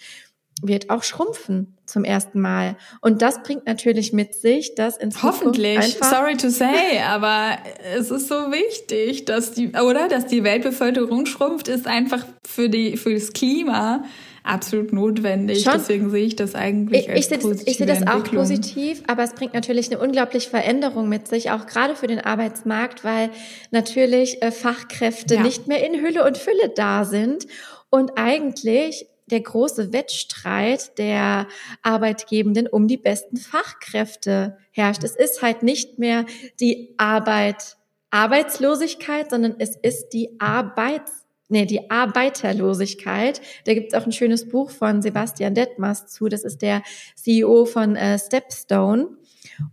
[0.62, 2.78] wird auch schrumpfen zum ersten Mal.
[3.02, 7.58] Und das bringt natürlich mit sich, dass in Hoffentlich, sorry to say, aber
[7.96, 10.08] es ist so wichtig, dass die, oder?
[10.08, 14.04] Dass die Weltbevölkerung schrumpft, ist einfach für die, für das Klima
[14.44, 15.64] absolut notwendig.
[15.64, 15.74] Schon.
[15.74, 19.24] Deswegen sehe ich das eigentlich ich, als ich positive Ich sehe das auch positiv, aber
[19.24, 23.30] es bringt natürlich eine unglaubliche Veränderung mit sich, auch gerade für den Arbeitsmarkt, weil
[23.72, 25.44] natürlich äh, Fachkräfte ja.
[25.44, 27.48] nicht mehr in Hülle und Fülle da sind
[27.90, 31.48] und eigentlich der große Wettstreit der
[31.82, 35.04] Arbeitgebenden um die besten Fachkräfte herrscht.
[35.04, 36.26] Es ist halt nicht mehr
[36.60, 37.78] die Arbeit,
[38.12, 43.42] Arbeitslosigkeit, sondern es ist die Arbeits nee, die Arbeiterlosigkeit.
[43.66, 46.30] Da gibt es auch ein schönes Buch von Sebastian Detmers zu.
[46.30, 46.84] Das ist der
[47.16, 49.10] CEO von äh, Stepstone.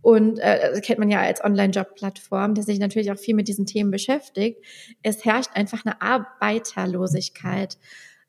[0.03, 3.91] Und äh, kennt man ja als Online-Job-Plattform, der sich natürlich auch viel mit diesen Themen
[3.91, 4.65] beschäftigt.
[5.03, 7.77] Es herrscht einfach eine Arbeiterlosigkeit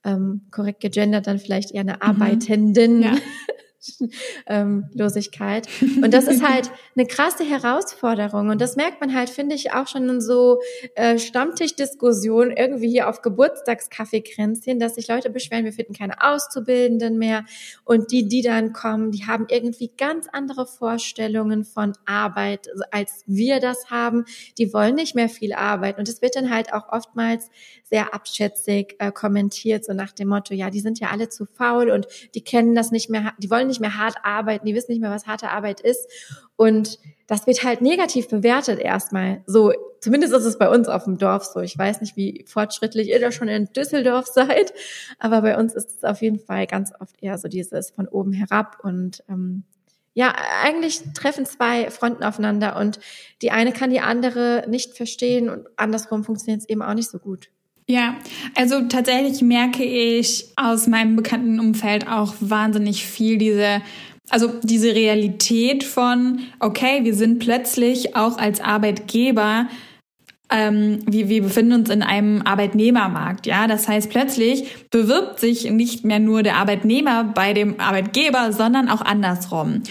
[0.08, 2.02] ähm, korrekt gegendert, dann vielleicht eher eine mhm.
[2.02, 3.04] Arbeitenden.
[3.04, 3.16] Ja.
[4.48, 5.68] ähm, Losigkeit.
[5.82, 8.50] Und das ist halt eine krasse Herausforderung.
[8.50, 10.60] Und das merkt man halt, finde ich, auch schon in so
[10.96, 17.46] äh, Stammtischdiskussionen irgendwie hier auf Geburtstagskaffeekränzchen, dass sich Leute beschweren, wir finden keine Auszubildenden mehr.
[17.84, 23.60] Und die, die dann kommen, die haben irgendwie ganz andere Vorstellungen von Arbeit, als wir
[23.60, 24.26] das haben.
[24.58, 26.00] Die wollen nicht mehr viel arbeiten.
[26.00, 27.50] Und es wird dann halt auch oftmals
[27.90, 31.90] sehr abschätzig äh, kommentiert, so nach dem Motto, ja, die sind ja alle zu faul
[31.90, 35.02] und die kennen das nicht mehr, die wollen nicht mehr hart arbeiten, die wissen nicht
[35.02, 36.10] mehr, was harte Arbeit ist.
[36.56, 39.42] Und das wird halt negativ bewertet erstmal.
[39.46, 41.60] So, zumindest ist es bei uns auf dem Dorf so.
[41.60, 44.74] Ich weiß nicht, wie fortschrittlich ihr da schon in Düsseldorf seid,
[45.20, 48.34] aber bei uns ist es auf jeden Fall ganz oft eher so dieses von oben
[48.34, 49.64] herab und ähm,
[50.14, 53.00] ja, eigentlich treffen zwei Fronten aufeinander und
[53.44, 57.20] die eine kann die andere nicht verstehen und andersrum funktioniert es eben auch nicht so
[57.20, 57.50] gut.
[57.90, 58.16] Ja,
[58.56, 63.82] also tatsächlich merke ich aus meinem bekannten Umfeld auch wahnsinnig viel diese
[64.30, 69.68] also diese Realität von, okay, wir sind plötzlich auch als Arbeitgeber
[70.50, 73.68] ähm, wir, wir befinden uns in einem Arbeitnehmermarkt, ja.
[73.68, 79.02] Das heißt, plötzlich bewirbt sich nicht mehr nur der Arbeitnehmer bei dem Arbeitgeber, sondern auch
[79.02, 79.84] andersrum.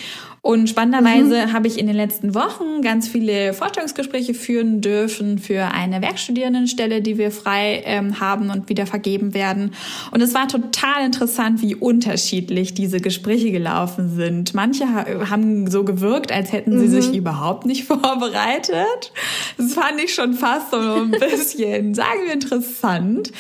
[0.46, 1.52] Und spannenderweise mhm.
[1.52, 7.18] habe ich in den letzten Wochen ganz viele Vorstellungsgespräche führen dürfen für eine Werkstudierendenstelle, die
[7.18, 9.74] wir frei ähm, haben und wieder vergeben werden.
[10.12, 14.54] Und es war total interessant, wie unterschiedlich diese Gespräche gelaufen sind.
[14.54, 17.02] Manche haben so gewirkt, als hätten sie mhm.
[17.02, 19.12] sich überhaupt nicht vorbereitet.
[19.59, 23.32] Das fand ich schon fast so ein bisschen, sagen wir, interessant.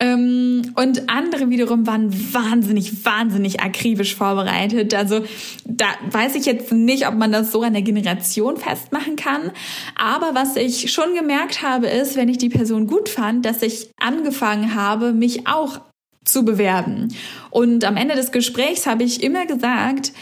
[0.00, 4.94] Ähm, und andere wiederum waren wahnsinnig, wahnsinnig akribisch vorbereitet.
[4.94, 5.24] Also
[5.64, 9.50] da weiß ich jetzt nicht, ob man das so an der Generation festmachen kann.
[9.96, 13.90] Aber was ich schon gemerkt habe, ist, wenn ich die Person gut fand, dass ich
[13.98, 15.80] angefangen habe, mich auch
[16.24, 17.08] zu bewerben.
[17.50, 20.12] Und am Ende des Gesprächs habe ich immer gesagt,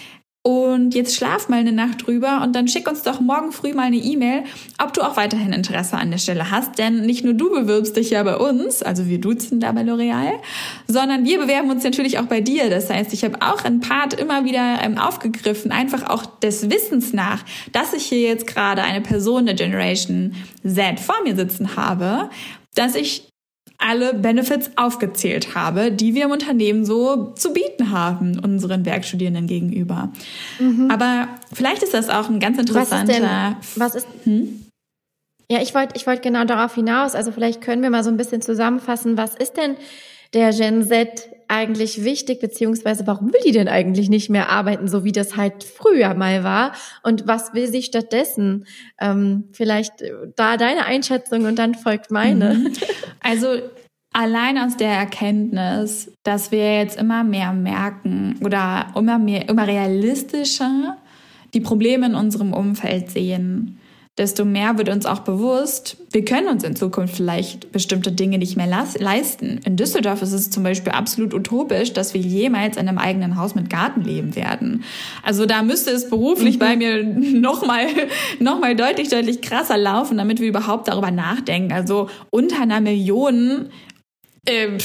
[0.46, 3.86] und jetzt schlaf mal eine Nacht drüber und dann schick uns doch morgen früh mal
[3.86, 4.44] eine E-Mail,
[4.80, 6.78] ob du auch weiterhin Interesse an der Stelle hast.
[6.78, 10.34] Denn nicht nur du bewirbst dich ja bei uns, also wir duzen da bei L'Oreal,
[10.86, 12.70] sondern wir bewerben uns natürlich auch bei dir.
[12.70, 17.12] Das heißt, ich habe auch ein Part immer wieder ähm, aufgegriffen, einfach auch des Wissens
[17.12, 22.30] nach, dass ich hier jetzt gerade eine Person der Generation Z vor mir sitzen habe,
[22.76, 23.26] dass ich
[23.78, 30.12] alle Benefits aufgezählt habe, die wir im Unternehmen so zu bieten haben, unseren Werkstudierenden gegenüber.
[30.58, 30.90] Mhm.
[30.90, 33.12] Aber vielleicht ist das auch ein ganz interessanter.
[33.12, 34.62] Was ist, denn, was ist hm?
[35.50, 37.14] Ja, ich wollte ich wollte genau darauf hinaus.
[37.14, 39.76] Also vielleicht können wir mal so ein bisschen zusammenfassen, was ist denn
[40.36, 45.04] der Gen Z eigentlich wichtig, beziehungsweise warum will die denn eigentlich nicht mehr arbeiten, so
[45.04, 46.72] wie das halt früher mal war?
[47.02, 48.66] Und was will sie stattdessen?
[49.00, 52.54] Ähm, vielleicht äh, da deine Einschätzung und dann folgt meine.
[52.54, 52.72] Mhm.
[53.20, 53.48] Also
[54.12, 60.96] allein aus der Erkenntnis, dass wir jetzt immer mehr merken oder immer mehr, immer realistischer
[61.54, 63.80] die Probleme in unserem Umfeld sehen
[64.18, 68.56] desto mehr wird uns auch bewusst, wir können uns in Zukunft vielleicht bestimmte Dinge nicht
[68.56, 69.60] mehr leisten.
[69.64, 73.54] In Düsseldorf ist es zum Beispiel absolut utopisch, dass wir jemals in einem eigenen Haus
[73.54, 74.84] mit Garten leben werden.
[75.22, 76.60] Also da müsste es beruflich mhm.
[76.60, 77.04] bei mir
[77.40, 77.86] nochmal
[78.40, 81.72] noch mal deutlich, deutlich krasser laufen, damit wir überhaupt darüber nachdenken.
[81.72, 83.68] Also unter einer Million
[84.46, 84.78] äh,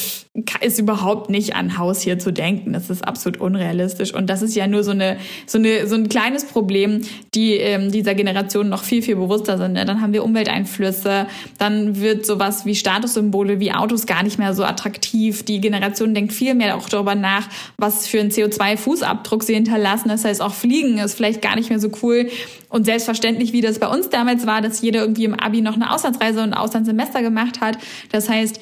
[0.62, 2.74] ist überhaupt nicht an Haus hier zu denken.
[2.74, 4.13] Das ist absolut unrealistisch.
[4.13, 7.02] Und das ist ja nur so eine, so eine, so ein kleines Problem,
[7.36, 9.76] die ähm, dieser Generation noch viel, viel bewusster sind.
[9.76, 11.28] Ja, dann haben wir Umwelteinflüsse.
[11.58, 15.43] Dann wird sowas wie Statussymbole, wie Autos gar nicht mehr so attraktiv.
[15.43, 17.47] Die Generation denkt viel mehr auch darüber nach,
[17.78, 20.10] was für einen CO2-Fußabdruck sie hinterlassen.
[20.10, 22.30] Das heißt, auch Fliegen ist vielleicht gar nicht mehr so cool.
[22.69, 25.93] Und selbstverständlich, wie das bei uns damals war, dass jeder irgendwie im Abi noch eine
[25.93, 27.78] Auslandsreise und ein Auslandssemester gemacht hat.
[28.12, 28.62] Das heißt,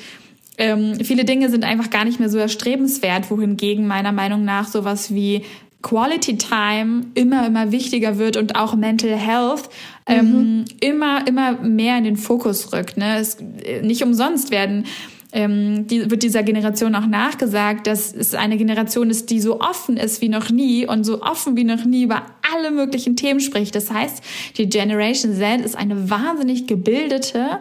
[0.60, 5.14] ähm, viele Dinge sind einfach gar nicht mehr so erstrebenswert, wohingegen meiner Meinung nach sowas
[5.14, 5.44] wie
[5.82, 9.70] Quality Time immer, immer wichtiger wird und auch Mental Health
[10.06, 10.66] ähm, mhm.
[10.82, 12.98] immer, immer mehr in den Fokus rückt.
[12.98, 13.18] Ne?
[13.18, 14.86] Es, äh, nicht umsonst werden
[15.32, 19.96] ähm, die, wird dieser Generation auch nachgesagt, dass es eine Generation ist, die so offen
[19.96, 23.76] ist wie noch nie und so offen wie noch nie über alle möglichen Themen spricht.
[23.76, 24.24] Das heißt,
[24.58, 27.60] die Generation Z ist eine wahnsinnig gebildete,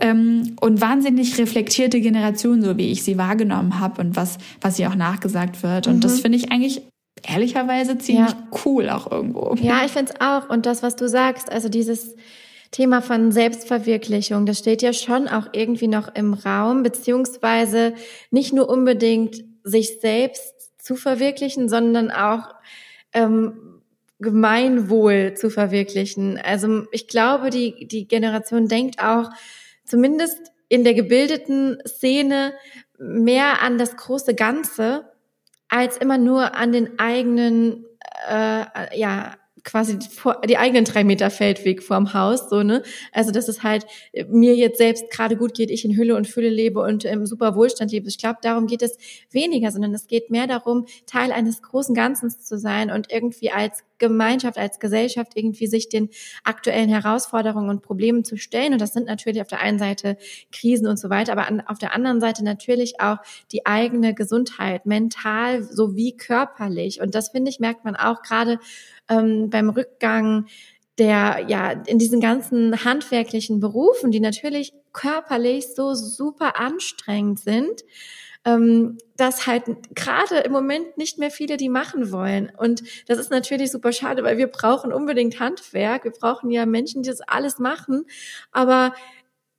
[0.00, 4.88] ähm, und wahnsinnig reflektierte Generation, so wie ich sie wahrgenommen habe und was, was ihr
[4.88, 5.86] auch nachgesagt wird.
[5.86, 6.00] Und mhm.
[6.00, 6.82] das finde ich eigentlich
[7.26, 8.48] ehrlicherweise ziemlich ja.
[8.64, 9.54] cool auch irgendwo.
[9.60, 10.48] Ja, ich finde es auch.
[10.48, 12.16] Und das, was du sagst, also dieses
[12.70, 17.94] Thema von Selbstverwirklichung, das steht ja schon auch irgendwie noch im Raum, beziehungsweise
[18.30, 20.52] nicht nur unbedingt sich selbst
[20.82, 22.52] zu verwirklichen, sondern auch
[23.12, 23.80] ähm,
[24.18, 26.38] Gemeinwohl zu verwirklichen.
[26.42, 29.30] Also ich glaube, die, die Generation denkt auch,
[29.84, 32.54] zumindest in der gebildeten Szene
[32.98, 35.12] mehr an das große Ganze
[35.68, 37.84] als immer nur an den eigenen,
[38.28, 39.98] äh, ja, quasi
[40.46, 42.82] die eigenen drei Meter Feldweg vorm Haus, so, ne?
[43.12, 43.86] Also, dass es halt
[44.28, 47.56] mir jetzt selbst gerade gut geht, ich in Hülle und Fülle lebe und im super
[47.56, 48.08] Wohlstand lebe.
[48.08, 48.96] Ich glaube, darum geht es
[49.30, 53.82] weniger, sondern es geht mehr darum, Teil eines großen Ganzen zu sein und irgendwie als
[53.98, 56.10] Gemeinschaft, als Gesellschaft irgendwie sich den
[56.42, 58.72] aktuellen Herausforderungen und Problemen zu stellen.
[58.72, 60.18] Und das sind natürlich auf der einen Seite
[60.52, 63.18] Krisen und so weiter, aber an, auf der anderen Seite natürlich auch
[63.52, 67.00] die eigene Gesundheit, mental sowie körperlich.
[67.00, 68.58] Und das finde ich, merkt man auch gerade
[69.08, 70.46] ähm, beim Rückgang
[70.98, 77.82] der, ja, in diesen ganzen handwerklichen Berufen, die natürlich körperlich so super anstrengend sind,
[78.44, 79.64] ähm, dass halt
[79.94, 82.52] gerade im Moment nicht mehr viele die machen wollen.
[82.56, 86.04] Und das ist natürlich super schade, weil wir brauchen unbedingt Handwerk.
[86.04, 88.04] Wir brauchen ja Menschen, die das alles machen.
[88.52, 88.94] Aber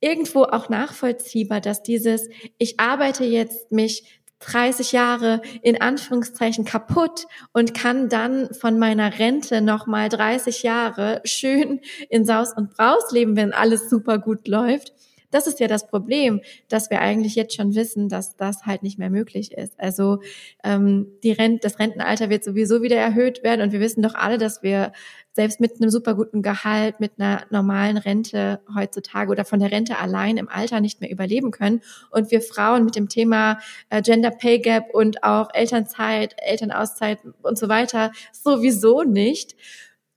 [0.00, 2.28] irgendwo auch nachvollziehbar, dass dieses,
[2.58, 9.60] ich arbeite jetzt mich 30 Jahre in Anführungszeichen kaputt und kann dann von meiner Rente
[9.60, 11.80] nochmal 30 Jahre schön
[12.10, 14.92] in Saus und Braus leben, wenn alles super gut läft.
[15.30, 18.98] Das ist ja das Problem, dass wir eigentlich jetzt schon wissen, dass das halt nicht
[18.98, 19.78] mehr möglich ist.
[19.78, 20.20] Also
[20.62, 24.38] ähm, die Rent das Rentenalter wird sowieso wieder erhöht werden und wir wissen doch alle,
[24.38, 24.92] dass wir
[25.36, 29.98] selbst mit einem super guten Gehalt, mit einer normalen Rente heutzutage oder von der Rente
[29.98, 31.82] allein im Alter nicht mehr überleben können.
[32.10, 33.60] Und wir Frauen mit dem Thema
[33.90, 39.56] äh, Gender Pay Gap und auch Elternzeit, Elternauszeit und so weiter sowieso nicht.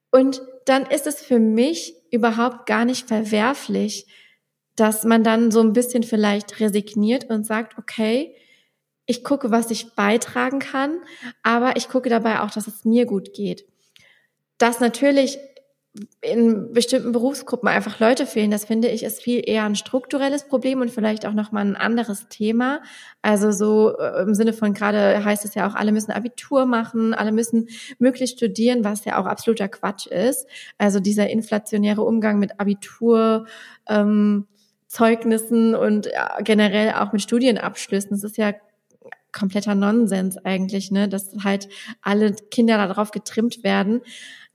[0.09, 4.07] Und dann ist es für mich überhaupt gar nicht verwerflich,
[4.77, 8.33] dass man dann so ein bisschen vielleicht resigniert und sagt, okay,
[9.05, 11.01] ich gucke, was ich beitragen kann,
[11.43, 13.68] aber ich gucke dabei auch, dass es mir gut geht.
[14.59, 15.39] Dass natürlich
[16.21, 20.81] in bestimmten Berufsgruppen einfach Leute fehlen, das finde ich ist viel eher ein strukturelles Problem
[20.81, 22.81] und vielleicht auch nochmal ein anderes Thema.
[23.23, 27.15] Also so äh, im Sinne von gerade heißt es ja auch, alle müssen Abitur machen,
[27.15, 30.47] alle müssen möglichst studieren, was ja auch absoluter Quatsch ist.
[30.77, 33.47] Also dieser inflationäre Umgang mit Abitur,
[33.87, 34.45] ähm,
[34.87, 36.09] Zeugnissen und
[36.43, 38.11] generell auch mit Studienabschlüssen.
[38.11, 38.53] Das ist ja
[39.31, 41.69] kompletter Nonsens eigentlich, ne, dass halt
[42.01, 44.01] alle Kinder darauf getrimmt werden.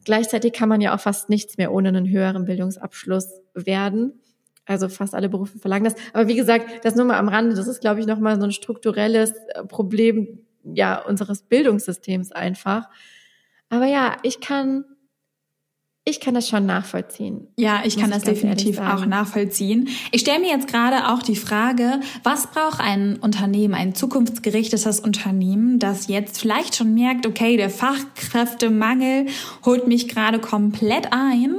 [0.04, 4.20] Gleichzeitig kann man ja auch fast nichts mehr ohne einen höheren Bildungsabschluss werden.
[4.66, 5.94] Also fast alle Berufe verlangen das.
[6.12, 7.54] Aber wie gesagt, das nur mal am Rande.
[7.54, 12.88] Das ist, glaube ich, nochmal so ein strukturelles äh, Problem, ja, unseres Bildungssystems einfach.
[13.68, 14.84] Aber ja, ich kann
[16.06, 17.48] ich kann das schon nachvollziehen.
[17.56, 19.88] Ja, ich kann das definitiv auch nachvollziehen.
[20.12, 25.78] Ich stelle mir jetzt gerade auch die Frage, was braucht ein Unternehmen, ein zukunftsgerichtetes Unternehmen,
[25.78, 29.26] das jetzt vielleicht schon merkt, okay, der Fachkräftemangel
[29.64, 31.56] holt mich gerade komplett ein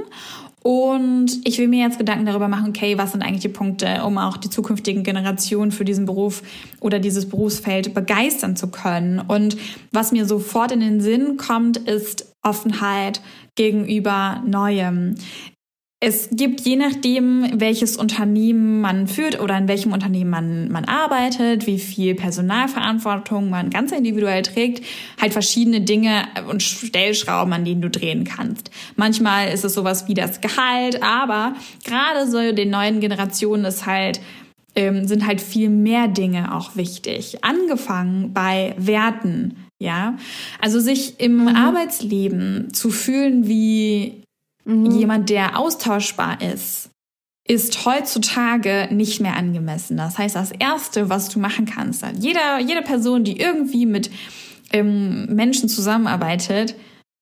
[0.65, 4.17] und ich will mir jetzt Gedanken darüber machen, okay, was sind eigentlich die Punkte, um
[4.17, 6.41] auch die zukünftigen Generationen für diesen Beruf
[6.79, 9.19] oder dieses Berufsfeld begeistern zu können.
[9.19, 9.57] Und
[9.91, 13.21] was mir sofort in den Sinn kommt, ist Offenheit,
[13.53, 15.13] gegenüber Neuem.
[16.01, 21.67] Es gibt je nachdem, welches Unternehmen man führt oder in welchem Unternehmen man, man arbeitet,
[21.67, 24.85] wie viel Personalverantwortung man ganz individuell trägt,
[25.19, 28.71] halt verschiedene Dinge und Stellschrauben, an denen du drehen kannst.
[28.97, 34.19] Manchmal ist es sowas wie das Gehalt, aber gerade so den neuen Generationen ist halt
[34.75, 37.37] ähm, sind halt viel mehr Dinge auch wichtig.
[37.43, 40.17] Angefangen bei Werten, ja.
[40.59, 41.47] Also sich im mhm.
[41.47, 44.24] Arbeitsleben zu fühlen wie
[44.65, 44.91] mhm.
[44.91, 46.89] jemand, der austauschbar ist,
[47.47, 49.97] ist heutzutage nicht mehr angemessen.
[49.97, 54.09] Das heißt, das Erste, was du machen kannst, jeder, jede Person, die irgendwie mit
[54.73, 56.75] ähm, Menschen zusammenarbeitet,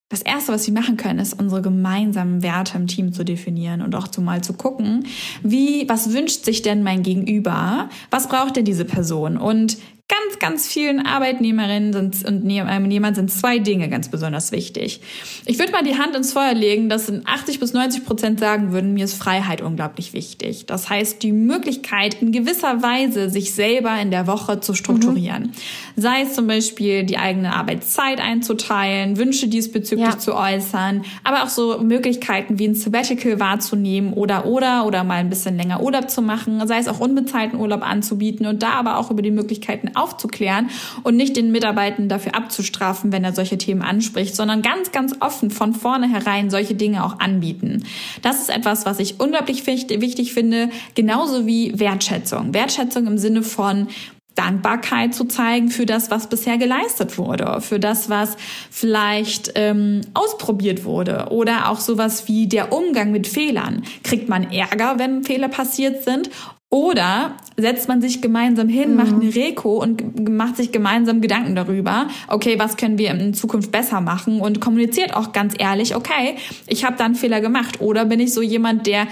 [0.10, 3.96] das Erste, was wir machen können, ist unsere gemeinsamen Werte im Team zu definieren und
[3.96, 5.08] auch zu mal zu gucken,
[5.42, 7.90] wie, was wünscht sich denn mein Gegenüber?
[8.12, 9.38] Was braucht denn diese Person?
[9.38, 9.78] Und
[10.10, 15.00] ganz, ganz vielen Arbeitnehmerinnen und Nehmern sind zwei Dinge ganz besonders wichtig.
[15.46, 18.94] Ich würde mal die Hand ins Feuer legen, dass 80 bis 90 Prozent sagen würden,
[18.94, 20.66] mir ist Freiheit unglaublich wichtig.
[20.66, 25.54] Das heißt, die Möglichkeit, in gewisser Weise sich selber in der Woche zu strukturieren.
[25.96, 26.02] Mhm.
[26.02, 30.20] Sei es zum Beispiel die eigene Arbeitszeit einzuteilen, Wünsche diesbezüglich ja.
[30.20, 35.30] zu äußern, aber auch so Möglichkeiten wie ein Sabbatical wahrzunehmen oder oder oder mal ein
[35.30, 39.10] bisschen länger Urlaub zu machen, sei es auch unbezahlten Urlaub anzubieten und da aber auch
[39.10, 40.70] über die Möglichkeiten aufzuklären
[41.04, 45.52] und nicht den Mitarbeitenden dafür abzustrafen, wenn er solche Themen anspricht, sondern ganz, ganz offen
[45.52, 47.86] von vornherein solche Dinge auch anbieten.
[48.22, 52.54] Das ist etwas, was ich unglaublich wichtig finde, genauso wie Wertschätzung.
[52.54, 53.88] Wertschätzung im Sinne von
[54.36, 58.36] Dankbarkeit zu zeigen für das, was bisher geleistet wurde, für das, was
[58.72, 63.84] vielleicht ähm, ausprobiert wurde oder auch sowas wie der Umgang mit Fehlern.
[64.04, 66.30] Kriegt man Ärger, wenn Fehler passiert sind
[66.74, 68.96] oder setzt man sich gemeinsam hin, mhm.
[68.96, 73.72] macht eine Reko und macht sich gemeinsam Gedanken darüber, okay, was können wir in Zukunft
[73.72, 76.34] besser machen und kommuniziert auch ganz ehrlich, okay,
[76.66, 79.06] ich habe da einen Fehler gemacht oder bin ich so jemand, der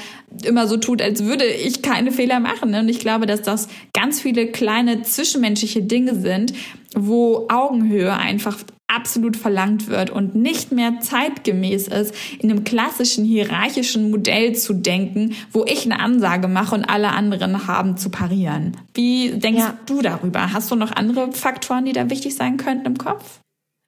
[0.44, 2.74] immer so tut, als würde ich keine Fehler machen.
[2.74, 6.54] Und ich glaube, dass das ganz viele kleine zwischenmenschliche Dinge sind,
[6.96, 8.58] wo Augenhöhe einfach
[8.94, 15.34] absolut verlangt wird und nicht mehr zeitgemäß ist, in einem klassischen hierarchischen Modell zu denken,
[15.52, 18.78] wo ich eine Ansage mache und alle anderen haben zu parieren.
[18.94, 19.78] Wie denkst ja.
[19.86, 20.54] du darüber?
[20.54, 23.40] Hast du noch andere Faktoren, die da wichtig sein könnten im Kopf?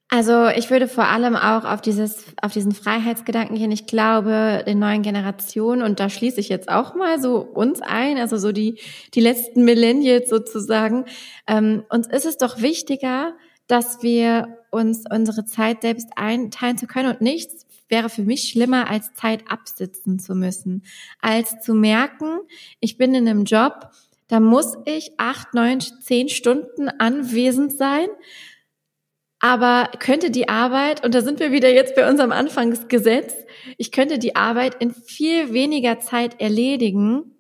[0.09, 3.71] Also ich würde vor allem auch auf dieses, auf diesen Freiheitsgedanken gehen.
[3.71, 8.19] Ich glaube, den neuen Generationen, und da schließe ich jetzt auch mal so uns ein,
[8.19, 8.79] also so die,
[9.15, 11.05] die letzten Millennials sozusagen,
[11.47, 13.33] ähm, uns ist es doch wichtiger,
[13.65, 17.09] dass wir uns unsere Zeit selbst einteilen zu können.
[17.09, 20.83] Und nichts wäre für mich schlimmer, als Zeit absitzen zu müssen,
[21.21, 22.39] als zu merken,
[22.79, 23.91] ich bin in einem Job,
[24.27, 28.07] da muss ich acht, neun, zehn Stunden anwesend sein.
[29.39, 33.33] Aber könnte die Arbeit, und da sind wir wieder jetzt bei unserem Anfangsgesetz,
[33.77, 37.35] ich könnte die Arbeit in viel weniger Zeit erledigen,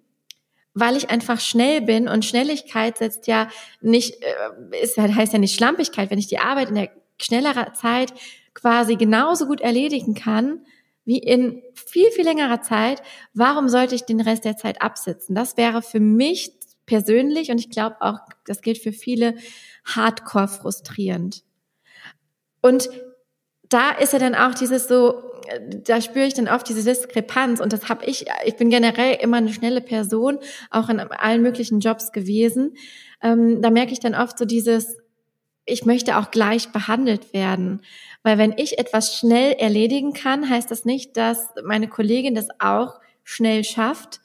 [0.73, 2.07] weil ich einfach schnell bin.
[2.07, 3.47] Und Schnelligkeit setzt ja
[3.81, 6.91] nicht, äh, ist, heißt ja nicht Schlampigkeit, wenn ich die Arbeit in der
[7.21, 8.13] schnellerer Zeit
[8.53, 10.65] quasi genauso gut erledigen kann,
[11.05, 13.01] wie in viel, viel längerer Zeit,
[13.33, 15.35] warum sollte ich den Rest der Zeit absitzen?
[15.35, 16.51] Das wäre für mich
[16.85, 19.35] persönlich und ich glaube auch, das gilt für viele,
[19.85, 21.43] hardcore frustrierend.
[22.61, 22.89] Und
[23.67, 25.21] da ist ja dann auch dieses so,
[25.85, 29.37] da spüre ich dann oft diese Diskrepanz und das habe ich, ich bin generell immer
[29.37, 30.39] eine schnelle Person,
[30.69, 32.75] auch in allen möglichen Jobs gewesen.
[33.21, 34.97] Ähm, da merke ich dann oft so dieses,
[35.65, 37.81] ich möchte auch gleich behandelt werden.
[38.23, 42.99] Weil wenn ich etwas schnell erledigen kann, heißt das nicht, dass meine Kollegin das auch
[43.23, 44.21] schnell schafft.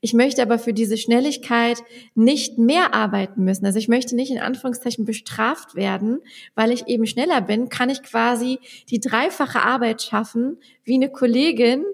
[0.00, 1.82] Ich möchte aber für diese Schnelligkeit
[2.14, 3.66] nicht mehr arbeiten müssen.
[3.66, 6.20] Also ich möchte nicht in Anführungszeichen bestraft werden,
[6.54, 8.58] weil ich eben schneller bin, kann ich quasi
[8.90, 11.84] die dreifache Arbeit schaffen wie eine Kollegin,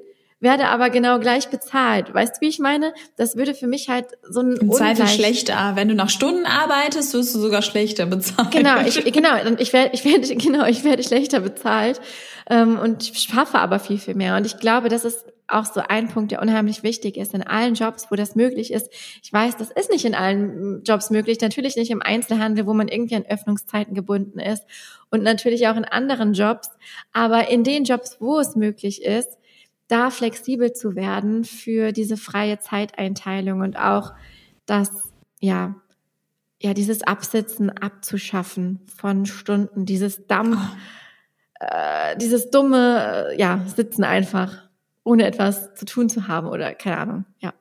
[0.42, 2.12] werde aber genau gleich bezahlt.
[2.12, 2.92] Weißt du, wie ich meine?
[3.16, 5.72] Das würde für mich halt so ein Im Zweifel schlechter.
[5.74, 8.50] Wenn du nach Stunden arbeitest, wirst du sogar schlechter bezahlt.
[8.50, 12.00] Genau, ich, genau, ich werde, ich werde, genau, ich werde schlechter bezahlt
[12.50, 14.36] ähm, und schaffe aber viel, viel mehr.
[14.36, 17.74] Und ich glaube, das ist auch so ein Punkt, der unheimlich wichtig ist in allen
[17.74, 18.90] Jobs, wo das möglich ist.
[19.22, 22.88] Ich weiß, das ist nicht in allen Jobs möglich, natürlich nicht im Einzelhandel, wo man
[22.88, 24.64] irgendwie an Öffnungszeiten gebunden ist
[25.10, 26.70] und natürlich auch in anderen Jobs,
[27.12, 29.38] aber in den Jobs, wo es möglich ist,
[29.92, 34.14] da flexibel zu werden für diese freie Zeiteinteilung und auch
[34.64, 34.90] das,
[35.38, 35.74] ja,
[36.62, 41.64] ja, dieses Absitzen abzuschaffen von Stunden, dieses Dampf, oh.
[41.64, 44.70] äh, dieses dumme, ja, Sitzen einfach,
[45.04, 47.52] ohne etwas zu tun zu haben oder keine Ahnung, ja.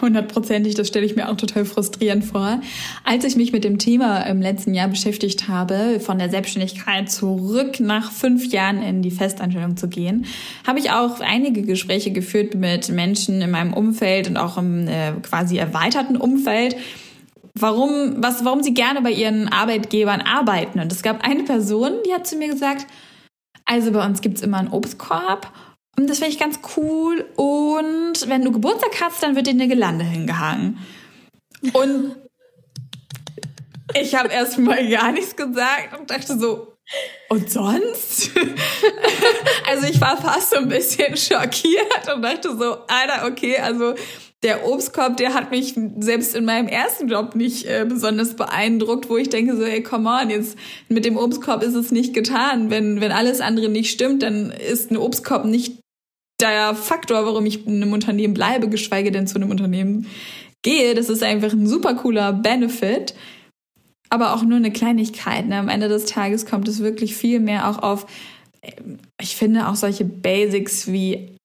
[0.00, 2.60] Hundertprozentig, das stelle ich mir auch total frustrierend vor.
[3.04, 7.80] Als ich mich mit dem Thema im letzten Jahr beschäftigt habe, von der Selbstständigkeit zurück
[7.80, 10.26] nach fünf Jahren in die Festanstellung zu gehen,
[10.66, 15.12] habe ich auch einige Gespräche geführt mit Menschen in meinem Umfeld und auch im äh,
[15.22, 16.76] quasi erweiterten Umfeld,
[17.54, 20.80] warum, was, warum sie gerne bei ihren Arbeitgebern arbeiten.
[20.80, 22.86] Und es gab eine Person, die hat zu mir gesagt,
[23.64, 25.50] also bei uns gibt's immer einen Obstkorb
[25.96, 27.24] und das finde ich ganz cool.
[27.36, 30.78] Und wenn du Geburtstag hast, dann wird dir eine Gelande hingehangen.
[31.72, 32.16] Und
[33.94, 36.76] ich habe erst mal gar nichts gesagt und dachte so,
[37.28, 38.30] und sonst?
[39.68, 43.94] also ich war fast so ein bisschen schockiert und dachte so, Alter, okay, also
[44.42, 49.16] der Obstkorb, der hat mich selbst in meinem ersten Job nicht äh, besonders beeindruckt, wo
[49.16, 50.56] ich denke so, ey, come on, jetzt
[50.88, 52.70] mit dem Obstkorb ist es nicht getan.
[52.70, 55.80] Wenn, wenn alles andere nicht stimmt, dann ist ein Obstkorb nicht
[56.40, 60.06] der Faktor, warum ich in einem Unternehmen bleibe, geschweige denn zu einem Unternehmen
[60.62, 60.94] gehe.
[60.94, 63.14] Das ist einfach ein super cooler Benefit,
[64.10, 65.46] aber auch nur eine Kleinigkeit.
[65.46, 65.56] Ne?
[65.56, 68.06] Am Ende des Tages kommt es wirklich viel mehr auch auf,
[69.20, 71.36] ich finde auch solche Basics wie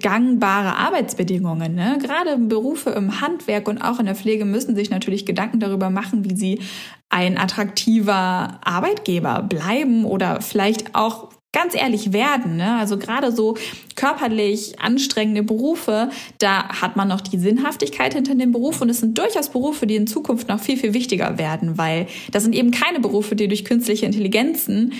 [0.00, 1.74] gangbare Arbeitsbedingungen.
[1.74, 1.98] Ne?
[2.00, 6.24] Gerade Berufe im Handwerk und auch in der Pflege müssen sich natürlich Gedanken darüber machen,
[6.24, 6.60] wie sie
[7.08, 12.56] ein attraktiver Arbeitgeber bleiben oder vielleicht auch ganz ehrlich werden.
[12.56, 12.76] Ne?
[12.76, 13.56] Also gerade so
[13.94, 19.16] körperlich anstrengende Berufe, da hat man noch die Sinnhaftigkeit hinter dem Beruf und es sind
[19.16, 23.00] durchaus Berufe, die in Zukunft noch viel, viel wichtiger werden, weil das sind eben keine
[23.00, 24.92] Berufe, die durch künstliche Intelligenzen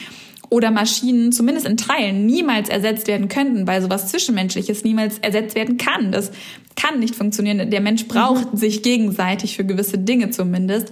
[0.48, 5.76] oder Maschinen zumindest in Teilen niemals ersetzt werden könnten, weil sowas Zwischenmenschliches niemals ersetzt werden
[5.76, 6.10] kann.
[6.10, 6.30] Das
[6.74, 7.70] kann nicht funktionieren.
[7.70, 8.56] Der Mensch braucht mhm.
[8.56, 10.90] sich gegenseitig für gewisse Dinge zumindest.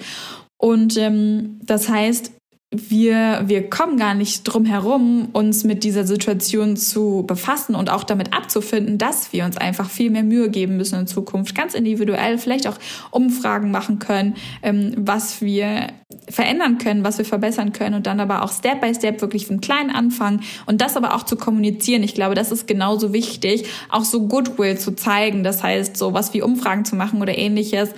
[0.59, 2.33] Und ähm, das heißt,
[2.75, 8.05] wir, wir kommen gar nicht drum herum, uns mit dieser Situation zu befassen und auch
[8.05, 12.39] damit abzufinden, dass wir uns einfach viel mehr Mühe geben müssen in Zukunft, ganz individuell,
[12.39, 12.79] vielleicht auch
[13.11, 15.89] Umfragen machen können, ähm, was wir
[16.29, 19.61] verändern können, was wir verbessern können und dann aber auch Step by Step wirklich vom
[19.61, 22.03] Kleinen anfangen und das aber auch zu kommunizieren.
[22.03, 25.45] Ich glaube, das ist genauso wichtig, auch so Goodwill zu zeigen.
[25.45, 27.91] Das heißt, so was wie Umfragen zu machen oder ähnliches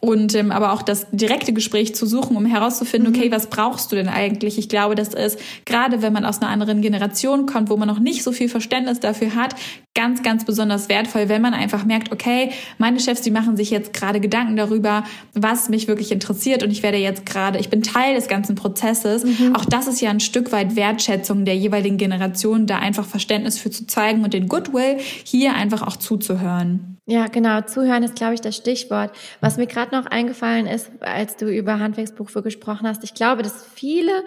[0.00, 3.32] und ähm, aber auch das direkte Gespräch zu suchen, um herauszufinden, okay, mhm.
[3.32, 4.56] was brauchst du denn eigentlich?
[4.56, 7.98] Ich glaube, das ist gerade, wenn man aus einer anderen Generation kommt, wo man noch
[7.98, 9.56] nicht so viel Verständnis dafür hat,
[9.94, 13.92] ganz, ganz besonders wertvoll, wenn man einfach merkt, okay, meine Chefs, die machen sich jetzt
[13.92, 15.02] gerade Gedanken darüber,
[15.34, 19.24] was mich wirklich interessiert und ich werde jetzt gerade, ich bin Teil des ganzen Prozesses.
[19.24, 19.56] Mhm.
[19.56, 23.70] Auch das ist ja ein Stück weit Wertschätzung der jeweiligen Generation, da einfach Verständnis für
[23.70, 26.98] zu zeigen und den Goodwill hier einfach auch zuzuhören.
[27.10, 27.62] Ja, genau.
[27.62, 29.12] Zuhören ist, glaube ich, das Stichwort.
[29.40, 33.66] Was mir gerade noch eingefallen ist, als du über Handwerksberufe gesprochen hast, ich glaube, dass
[33.66, 34.24] viele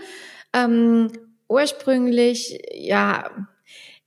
[0.53, 1.11] ähm,
[1.47, 3.29] ursprünglich ja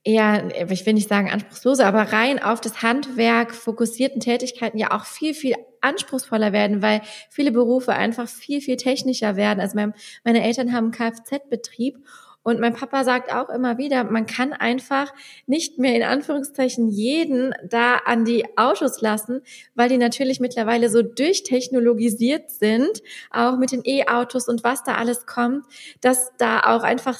[0.04, 5.06] eher, ich will nicht sagen anspruchslose, aber rein auf das Handwerk fokussierten Tätigkeiten ja auch
[5.06, 7.00] viel, viel anspruchsvoller werden, weil
[7.30, 9.60] viele Berufe einfach viel, viel technischer werden.
[9.60, 9.94] Also mein,
[10.24, 11.98] meine Eltern haben einen Kfz-Betrieb
[12.44, 15.12] und mein Papa sagt auch immer wieder, man kann einfach
[15.46, 19.40] nicht mehr in Anführungszeichen jeden da an die Autos lassen,
[19.74, 25.24] weil die natürlich mittlerweile so durchtechnologisiert sind, auch mit den E-Autos und was da alles
[25.24, 25.64] kommt,
[26.02, 27.18] dass da auch einfach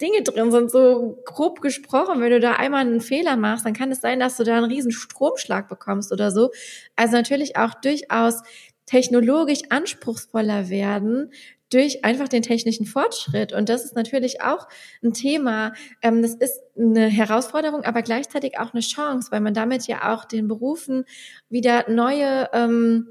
[0.00, 3.92] Dinge drin sind, so grob gesprochen, wenn du da einmal einen Fehler machst, dann kann
[3.92, 6.50] es sein, dass du da einen riesen Stromschlag bekommst oder so.
[6.96, 8.42] Also natürlich auch durchaus
[8.86, 11.30] technologisch anspruchsvoller werden
[11.74, 13.52] durch einfach den technischen Fortschritt.
[13.52, 14.68] Und das ist natürlich auch
[15.02, 15.72] ein Thema.
[16.02, 20.24] Ähm, das ist eine Herausforderung, aber gleichzeitig auch eine Chance, weil man damit ja auch
[20.24, 21.04] den Berufen
[21.48, 23.08] wieder neue ähm,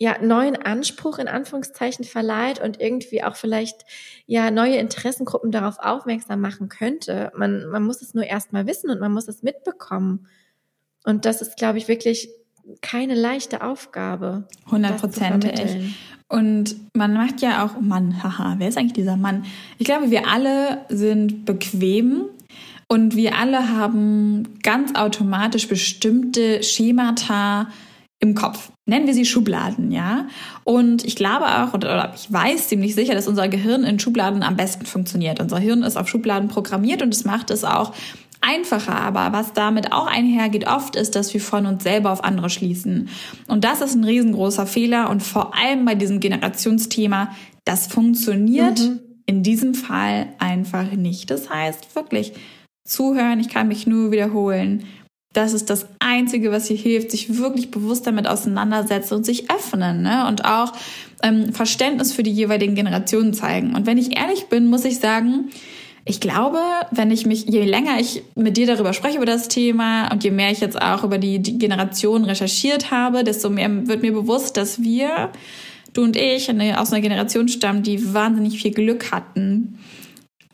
[0.00, 3.82] ja, neuen Anspruch in Anführungszeichen verleiht und irgendwie auch vielleicht
[4.26, 7.32] ja neue Interessengruppen darauf aufmerksam machen könnte.
[7.34, 10.28] Man, man muss es nur erstmal wissen und man muss es mitbekommen.
[11.04, 12.28] Und das ist, glaube ich, wirklich
[12.80, 14.46] keine leichte Aufgabe.
[14.70, 15.96] Hundertprozentig.
[16.28, 19.44] Und man macht ja auch, Mann, haha, wer ist eigentlich dieser Mann?
[19.78, 22.24] Ich glaube, wir alle sind bequem
[22.86, 27.68] und wir alle haben ganz automatisch bestimmte Schemata,
[28.20, 28.72] im Kopf.
[28.86, 30.26] Nennen wir sie Schubladen, ja.
[30.64, 34.56] Und ich glaube auch, oder ich weiß ziemlich sicher, dass unser Gehirn in Schubladen am
[34.56, 35.40] besten funktioniert.
[35.40, 37.94] Unser Hirn ist auf Schubladen programmiert und es macht es auch
[38.40, 38.96] einfacher.
[38.96, 43.08] Aber was damit auch einhergeht oft ist, dass wir von uns selber auf andere schließen.
[43.46, 45.10] Und das ist ein riesengroßer Fehler.
[45.10, 47.34] Und vor allem bei diesem Generationsthema,
[47.64, 49.00] das funktioniert mhm.
[49.26, 51.30] in diesem Fall einfach nicht.
[51.30, 52.32] Das heißt wirklich
[52.84, 54.84] zuhören, ich kann mich nur wiederholen
[55.38, 60.02] das ist das Einzige, was hier hilft, sich wirklich bewusst damit auseinandersetzen und sich öffnen
[60.02, 60.26] ne?
[60.26, 60.72] und auch
[61.22, 63.74] ähm, Verständnis für die jeweiligen Generationen zeigen.
[63.74, 65.50] Und wenn ich ehrlich bin, muss ich sagen,
[66.08, 66.58] ich glaube,
[66.90, 70.30] wenn ich mich, je länger ich mit dir darüber spreche über das Thema und je
[70.30, 74.82] mehr ich jetzt auch über die, Generation recherchiert habe, desto mehr wird mir bewusst, dass
[74.82, 75.30] wir,
[75.92, 79.78] du und ich, eine, aus einer Generation stammen, die wahnsinnig viel Glück hatten.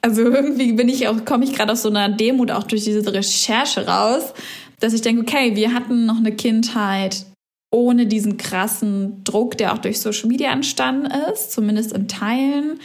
[0.02, 3.12] Also irgendwie bin ich auch, komme ich gerade aus so einer Demut auch durch diese
[3.12, 4.34] Recherche raus,
[4.80, 7.26] dass ich denke, okay, wir hatten noch eine Kindheit
[7.70, 12.80] ohne diesen krassen Druck, der auch durch Social Media entstanden ist, zumindest in Teilen.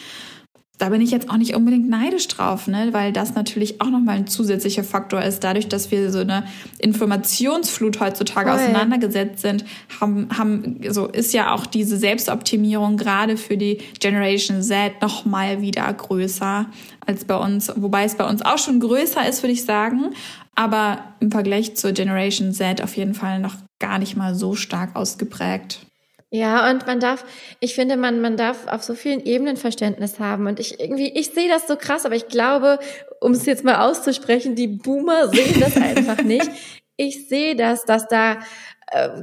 [0.79, 2.89] Da bin ich jetzt auch nicht unbedingt neidisch drauf, ne?
[2.91, 5.43] weil das natürlich auch nochmal ein zusätzlicher Faktor ist.
[5.43, 6.45] Dadurch, dass wir so eine
[6.79, 8.59] Informationsflut heutzutage Voll.
[8.59, 9.65] auseinandergesetzt sind,
[9.99, 15.93] haben, haben, so ist ja auch diese Selbstoptimierung gerade für die Generation Z nochmal wieder
[15.93, 16.65] größer
[17.05, 17.71] als bei uns.
[17.75, 20.15] Wobei es bei uns auch schon größer ist, würde ich sagen
[20.59, 24.93] aber im Vergleich zur Generation Z auf jeden Fall noch gar nicht mal so stark
[24.93, 25.88] ausgeprägt.
[26.31, 27.25] Ja, und man darf,
[27.59, 30.45] ich finde, man, man darf auf so vielen Ebenen Verständnis haben.
[30.45, 32.77] Und ich irgendwie, ich sehe das so krass, aber ich glaube,
[33.19, 36.49] um es jetzt mal auszusprechen, die Boomer sehen das einfach nicht.
[37.01, 38.39] Ich sehe das, dass da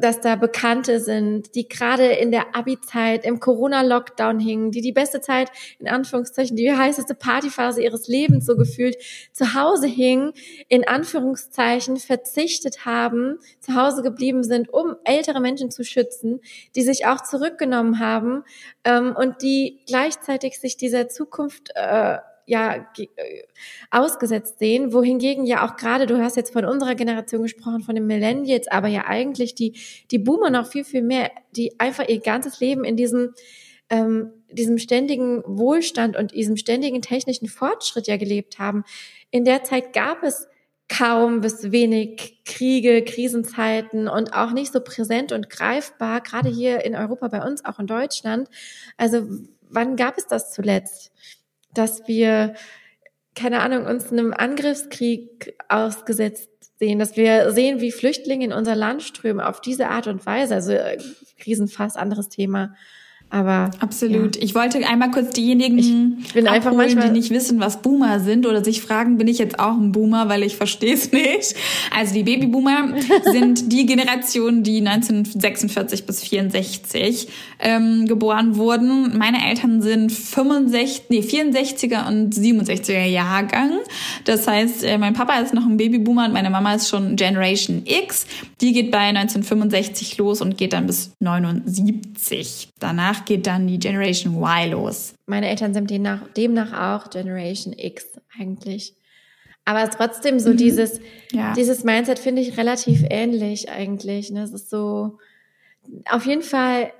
[0.00, 5.20] dass da Bekannte sind, die gerade in der Abi-Zeit, im Corona-Lockdown hingen, die die beste
[5.20, 8.96] Zeit, in Anführungszeichen, die heißeste Partyphase ihres Lebens so gefühlt,
[9.32, 10.32] zu Hause hingen,
[10.68, 16.40] in Anführungszeichen verzichtet haben, zu Hause geblieben sind, um ältere Menschen zu schützen,
[16.74, 18.44] die sich auch zurückgenommen haben
[18.84, 23.42] ähm, und die gleichzeitig sich dieser Zukunft äh, ja äh,
[23.90, 28.06] ausgesetzt sehen, wohingegen ja auch gerade, du hast jetzt von unserer Generation gesprochen, von den
[28.06, 29.78] Millennials, aber ja eigentlich die,
[30.10, 33.34] die Boomer noch viel, viel mehr, die einfach ihr ganzes Leben in diesem,
[33.90, 38.84] ähm, diesem ständigen Wohlstand und diesem ständigen technischen Fortschritt ja gelebt haben.
[39.30, 40.48] In der Zeit gab es
[40.88, 46.94] kaum bis wenig Kriege, Krisenzeiten und auch nicht so präsent und greifbar, gerade hier in
[46.94, 48.48] Europa, bei uns, auch in Deutschland.
[48.96, 49.26] Also
[49.68, 51.12] wann gab es das zuletzt?
[51.78, 52.54] Dass wir,
[53.34, 59.02] keine Ahnung, uns einem Angriffskrieg ausgesetzt sehen, dass wir sehen, wie Flüchtlinge in unser Land
[59.02, 60.54] strömen auf diese Art und Weise.
[60.54, 60.98] Also äh,
[61.38, 62.74] Krisenfass, anderes Thema.
[63.28, 64.36] Aber absolut.
[64.36, 64.42] Ja.
[64.42, 65.78] Ich wollte einmal kurz diejenigen
[66.24, 69.26] ich bin abholen, einfach manchmal, die nicht wissen, was Boomer sind oder sich fragen, bin
[69.26, 71.56] ich jetzt auch ein Boomer, weil ich verstehe es nicht.
[71.94, 79.18] Also die Babyboomer sind die Generation, die 1946 bis 64 ähm, geboren wurden.
[79.18, 83.72] Meine Eltern sind 65, nee, 64er und 67er Jahrgang.
[84.24, 87.82] Das heißt, äh, mein Papa ist noch ein Babyboomer und meine Mama ist schon Generation
[87.84, 88.26] X.
[88.60, 92.68] Die geht bei 1965 los und geht dann bis 79.
[92.78, 95.14] Danach geht dann die Generation Y los.
[95.26, 98.06] Meine Eltern sind demnach, demnach auch Generation X
[98.38, 98.94] eigentlich.
[99.64, 100.56] Aber trotzdem so mhm.
[100.58, 101.00] dieses,
[101.32, 101.52] ja.
[101.54, 104.30] dieses Mindset finde ich relativ ähnlich eigentlich.
[104.30, 104.42] Ne?
[104.42, 105.18] Es ist so,
[106.08, 106.92] auf jeden Fall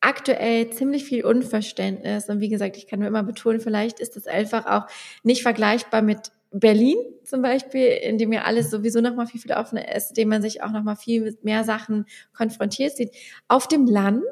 [0.00, 2.28] aktuell ziemlich viel Unverständnis.
[2.28, 4.86] Und wie gesagt, ich kann nur immer betonen, vielleicht ist das einfach auch
[5.22, 9.52] nicht vergleichbar mit Berlin zum Beispiel, in dem ja alles sowieso noch mal viel, viel
[9.52, 13.12] offener ist, in dem man sich auch noch mal viel mit mehr Sachen konfrontiert sieht.
[13.46, 14.24] Auf dem Land,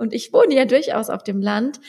[0.00, 1.80] und ich wohne ja durchaus auf dem Land,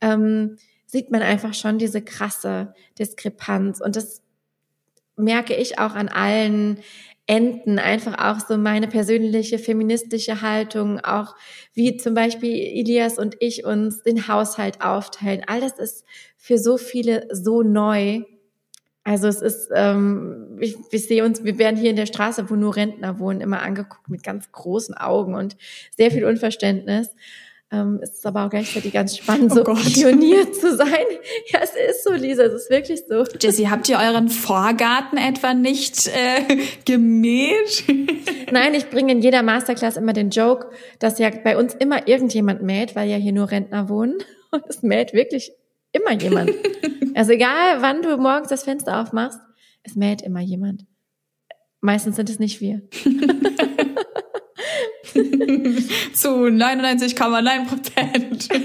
[0.00, 0.56] ähm,
[0.86, 3.80] sieht man einfach schon diese krasse Diskrepanz.
[3.80, 4.22] Und das
[5.16, 6.80] merke ich auch an allen
[7.26, 11.36] Enden, einfach auch so meine persönliche feministische Haltung, auch
[11.74, 15.42] wie zum Beispiel Elias und ich uns den Haushalt aufteilen.
[15.46, 16.04] All das ist
[16.36, 18.22] für so viele so neu.
[19.04, 22.56] Also es ist, ähm, ich, ich sehe uns, wir werden hier in der Straße, wo
[22.56, 25.56] nur Rentner wohnen, immer angeguckt mit ganz großen Augen und
[25.96, 27.10] sehr viel Unverständnis.
[27.72, 29.84] Ähm, es ist aber auch gleichzeitig ganz spannend, oh so Gott.
[29.84, 31.04] Pionier zu sein.
[31.52, 33.24] Ja, es ist so, Lisa, es ist wirklich so.
[33.40, 37.84] Jessie, habt ihr euren Vorgarten etwa nicht äh, gemäht?
[38.50, 42.62] Nein, ich bringe in jeder Masterclass immer den Joke, dass ja bei uns immer irgendjemand
[42.62, 44.18] mäht, weil ja hier nur Rentner wohnen.
[44.50, 45.52] Und es mäht wirklich
[45.92, 46.50] immer jemand.
[47.14, 49.38] also egal, wann du morgens das Fenster aufmachst,
[49.84, 50.86] es mäht immer jemand.
[51.80, 52.82] Meistens sind es nicht wir.
[56.12, 58.48] Zu 99,9 Prozent.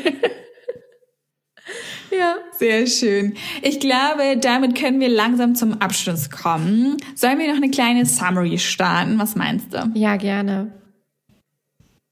[2.12, 2.36] Ja.
[2.58, 3.36] Sehr schön.
[3.62, 6.98] Ich glaube, damit können wir langsam zum Abschluss kommen.
[7.16, 9.20] Sollen wir noch eine kleine Summary starten?
[9.20, 9.92] Was meinst du?
[9.96, 10.72] Ja, gerne.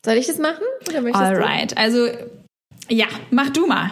[0.05, 0.63] Soll ich das machen?
[0.89, 1.71] Oder Alright.
[1.71, 1.77] Du?
[1.77, 2.07] Also,
[2.89, 3.91] ja, mach du mal.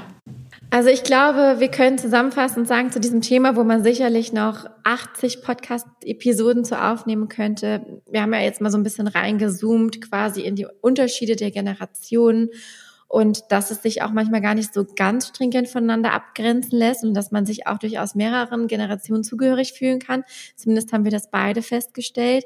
[0.74, 5.41] Also ich glaube, wir können zusammenfassend sagen zu diesem Thema, wo man sicherlich noch 80
[5.41, 8.01] Podcast-Episoden zu aufnehmen könnte.
[8.09, 12.51] Wir haben ja jetzt mal so ein bisschen reingezoomt quasi in die Unterschiede der Generationen
[13.09, 17.15] und dass es sich auch manchmal gar nicht so ganz stringent voneinander abgrenzen lässt und
[17.15, 20.24] dass man sich auch durchaus mehreren Generationen zugehörig fühlen kann.
[20.55, 22.45] Zumindest haben wir das beide festgestellt.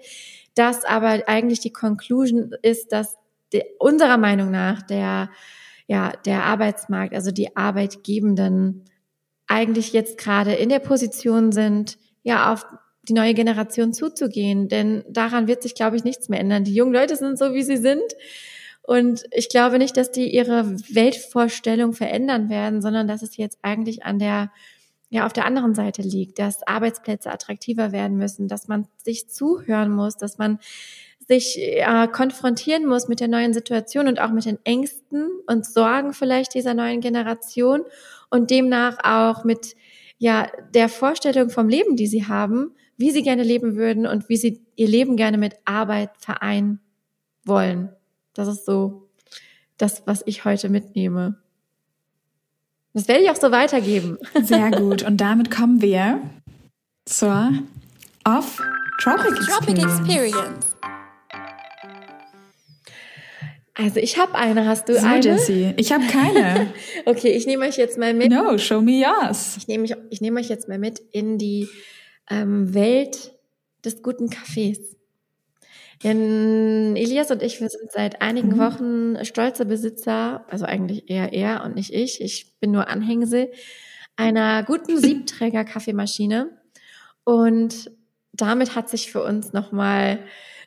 [0.56, 3.18] Dass aber eigentlich die Conclusion ist, dass
[3.78, 5.30] unserer Meinung nach der
[5.88, 8.86] ja, der Arbeitsmarkt, also die Arbeitgebenden
[9.48, 12.66] eigentlich jetzt gerade in der Position sind, ja, auf
[13.04, 14.68] die neue Generation zuzugehen.
[14.68, 16.64] Denn daran wird sich, glaube ich, nichts mehr ändern.
[16.64, 18.02] Die jungen Leute sind so, wie sie sind.
[18.82, 24.06] Und ich glaube nicht, dass die ihre Weltvorstellung verändern werden, sondern dass es jetzt eigentlich
[24.06, 24.52] an der,
[25.10, 29.92] ja, auf der anderen Seite liegt, dass Arbeitsplätze attraktiver werden müssen, dass man sich zuhören
[29.92, 30.60] muss, dass man
[31.28, 36.14] sich äh, konfrontieren muss mit der neuen Situation und auch mit den Ängsten und Sorgen
[36.14, 37.84] vielleicht dieser neuen Generation
[38.30, 39.76] und demnach auch mit
[40.18, 44.38] ja der Vorstellung vom Leben, die sie haben, wie sie gerne leben würden und wie
[44.38, 46.80] sie ihr Leben gerne mit Arbeit vereinen
[47.44, 47.90] wollen.
[48.34, 49.10] Das ist so
[49.78, 51.38] das, was ich heute mitnehme.
[52.94, 54.18] Das werde ich auch so weitergeben.
[54.42, 55.04] Sehr gut.
[55.04, 56.22] Und damit kommen wir
[57.06, 57.52] zur
[58.24, 59.48] Off-Tropic Experience.
[59.48, 60.75] Tropic Experience.
[63.78, 65.22] Also ich habe eine, hast du so, eine?
[65.22, 66.74] Jessie, ich habe keine.
[67.06, 68.32] okay, ich nehme euch jetzt mal mit.
[68.32, 69.58] No, show me yours.
[69.58, 71.68] Ich nehme ich, nehme euch jetzt mal mit in die
[72.30, 73.34] ähm, Welt
[73.84, 74.96] des guten Kaffees.
[76.04, 78.60] Denn Elias und ich, wir sind seit einigen mhm.
[78.60, 83.52] Wochen stolze Besitzer, also eigentlich eher er und nicht ich, ich bin nur Anhängsel,
[84.16, 86.50] einer guten Siebträger-Kaffeemaschine.
[87.26, 87.92] Und
[88.32, 90.20] damit hat sich für uns nochmal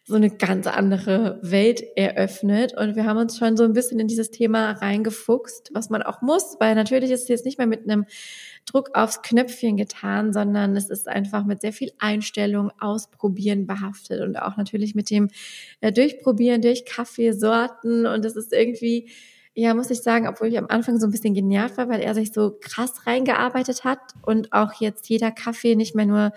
[0.09, 2.75] so eine ganz andere Welt eröffnet.
[2.75, 6.23] Und wir haben uns schon so ein bisschen in dieses Thema reingefuchst, was man auch
[6.23, 8.07] muss, weil natürlich ist es jetzt nicht mehr mit einem
[8.65, 14.37] Druck aufs Knöpfchen getan, sondern es ist einfach mit sehr viel Einstellung, Ausprobieren behaftet und
[14.37, 15.29] auch natürlich mit dem
[15.83, 18.07] äh, Durchprobieren durch Kaffeesorten.
[18.07, 19.11] Und es ist irgendwie,
[19.53, 22.15] ja, muss ich sagen, obwohl ich am Anfang so ein bisschen genervt war, weil er
[22.15, 26.33] sich so krass reingearbeitet hat und auch jetzt jeder Kaffee nicht mehr nur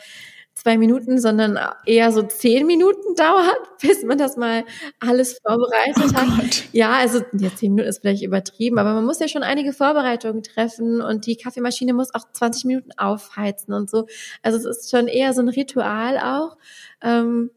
[0.54, 4.64] zwei Minuten, sondern eher so zehn Minuten dauert, bis man das mal
[5.00, 6.40] alles vorbereitet oh hat.
[6.40, 6.64] Gott.
[6.72, 10.44] Ja, also ja, zehn Minuten ist vielleicht übertrieben, aber man muss ja schon einige Vorbereitungen
[10.44, 14.06] treffen und die Kaffeemaschine muss auch 20 Minuten aufheizen und so.
[14.44, 16.58] Also es ist schon eher so ein Ritual auch.
[17.02, 17.52] Ähm,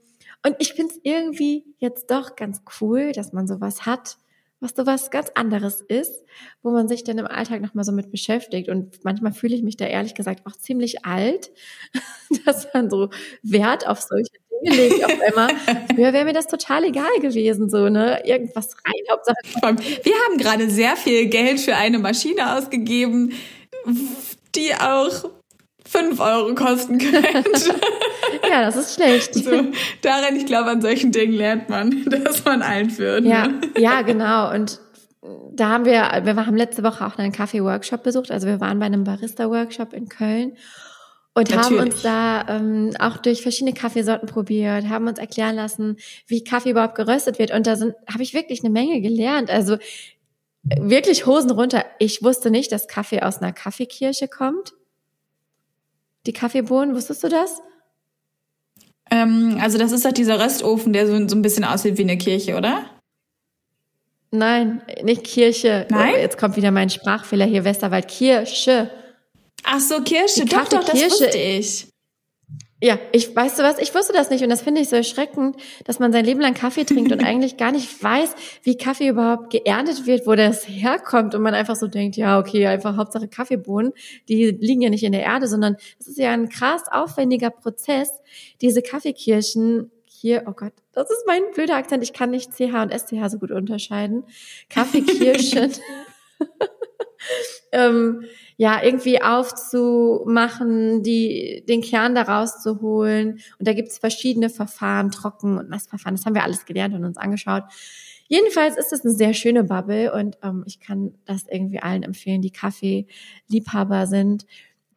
[0.46, 4.18] und ich finde es irgendwie jetzt doch ganz cool, dass man sowas hat,
[4.60, 6.24] was so was ganz anderes ist,
[6.62, 8.68] wo man sich dann im Alltag nochmal so mit beschäftigt.
[8.68, 11.50] Und manchmal fühle ich mich da ehrlich gesagt auch ziemlich alt,
[12.46, 13.10] dass man so
[13.42, 14.30] Wert auf solche
[14.62, 15.50] Dinge legt auf einmal.
[15.94, 18.22] Früher wäre mir das total egal gewesen, so, ne?
[18.24, 19.36] Irgendwas rein, Hauptsache.
[20.02, 23.32] Wir haben gerade sehr viel Geld für eine Maschine ausgegeben,
[24.54, 25.30] die auch
[25.86, 27.74] fünf Euro kosten könnte.
[28.54, 29.34] Ja, das ist schlecht.
[29.34, 29.50] So,
[30.02, 33.24] daran, ich glaube, an solchen Dingen lernt man, dass man alt wird.
[33.24, 33.60] Ja, ne?
[33.76, 34.52] ja, genau.
[34.52, 34.80] Und
[35.52, 38.30] da haben wir, wir haben letzte Woche auch einen Kaffee-Workshop besucht.
[38.30, 40.56] Also wir waren bei einem Barista-Workshop in Köln
[41.34, 41.80] und Natürlich.
[41.80, 45.96] haben uns da ähm, auch durch verschiedene Kaffeesorten probiert, haben uns erklären lassen,
[46.28, 47.50] wie Kaffee überhaupt geröstet wird.
[47.50, 49.50] Und da sind, habe ich wirklich eine Menge gelernt.
[49.50, 49.78] Also
[50.62, 51.84] wirklich Hosen runter.
[51.98, 54.74] Ich wusste nicht, dass Kaffee aus einer Kaffeekirche kommt.
[56.26, 57.60] Die Kaffeebohnen, wusstest du das?
[59.14, 62.18] Ähm, also das ist halt dieser Röstofen, der so, so ein bisschen aussieht wie eine
[62.18, 62.84] Kirche, oder?
[64.32, 65.86] Nein, nicht Kirche.
[65.90, 66.14] Nein?
[66.16, 68.08] Oh, Jetzt kommt wieder mein Sprachfehler hier, Westerwald.
[68.08, 68.90] Kirsche.
[69.62, 71.10] Ach so, Kirsche, Die doch, doch, das Kaffeekirsche.
[71.24, 71.86] wusste ich.
[72.84, 75.56] Ja, ich weißt du was, ich wusste das nicht und das finde ich so erschreckend,
[75.84, 79.48] dass man sein Leben lang Kaffee trinkt und eigentlich gar nicht weiß, wie Kaffee überhaupt
[79.48, 83.94] geerntet wird, wo das herkommt und man einfach so denkt, ja, okay, einfach Hauptsache Kaffeebohnen,
[84.28, 88.10] die liegen ja nicht in der Erde, sondern es ist ja ein krass aufwendiger Prozess,
[88.60, 92.92] diese Kaffeekirschen hier, oh Gott, das ist mein blöder Akzent, ich kann nicht CH und
[92.92, 94.24] SCH so gut unterscheiden.
[94.68, 95.72] Kaffeekirschen.
[97.72, 98.24] ähm,
[98.56, 103.40] ja, irgendwie aufzumachen, die, den Kern da rauszuholen.
[103.58, 106.16] Und da gibt's verschiedene Verfahren, Trocken- und Nassverfahren.
[106.16, 107.64] Das haben wir alles gelernt und uns angeschaut.
[108.28, 112.42] Jedenfalls ist es eine sehr schöne Bubble und ähm, ich kann das irgendwie allen empfehlen,
[112.42, 114.46] die Kaffee-Liebhaber sind.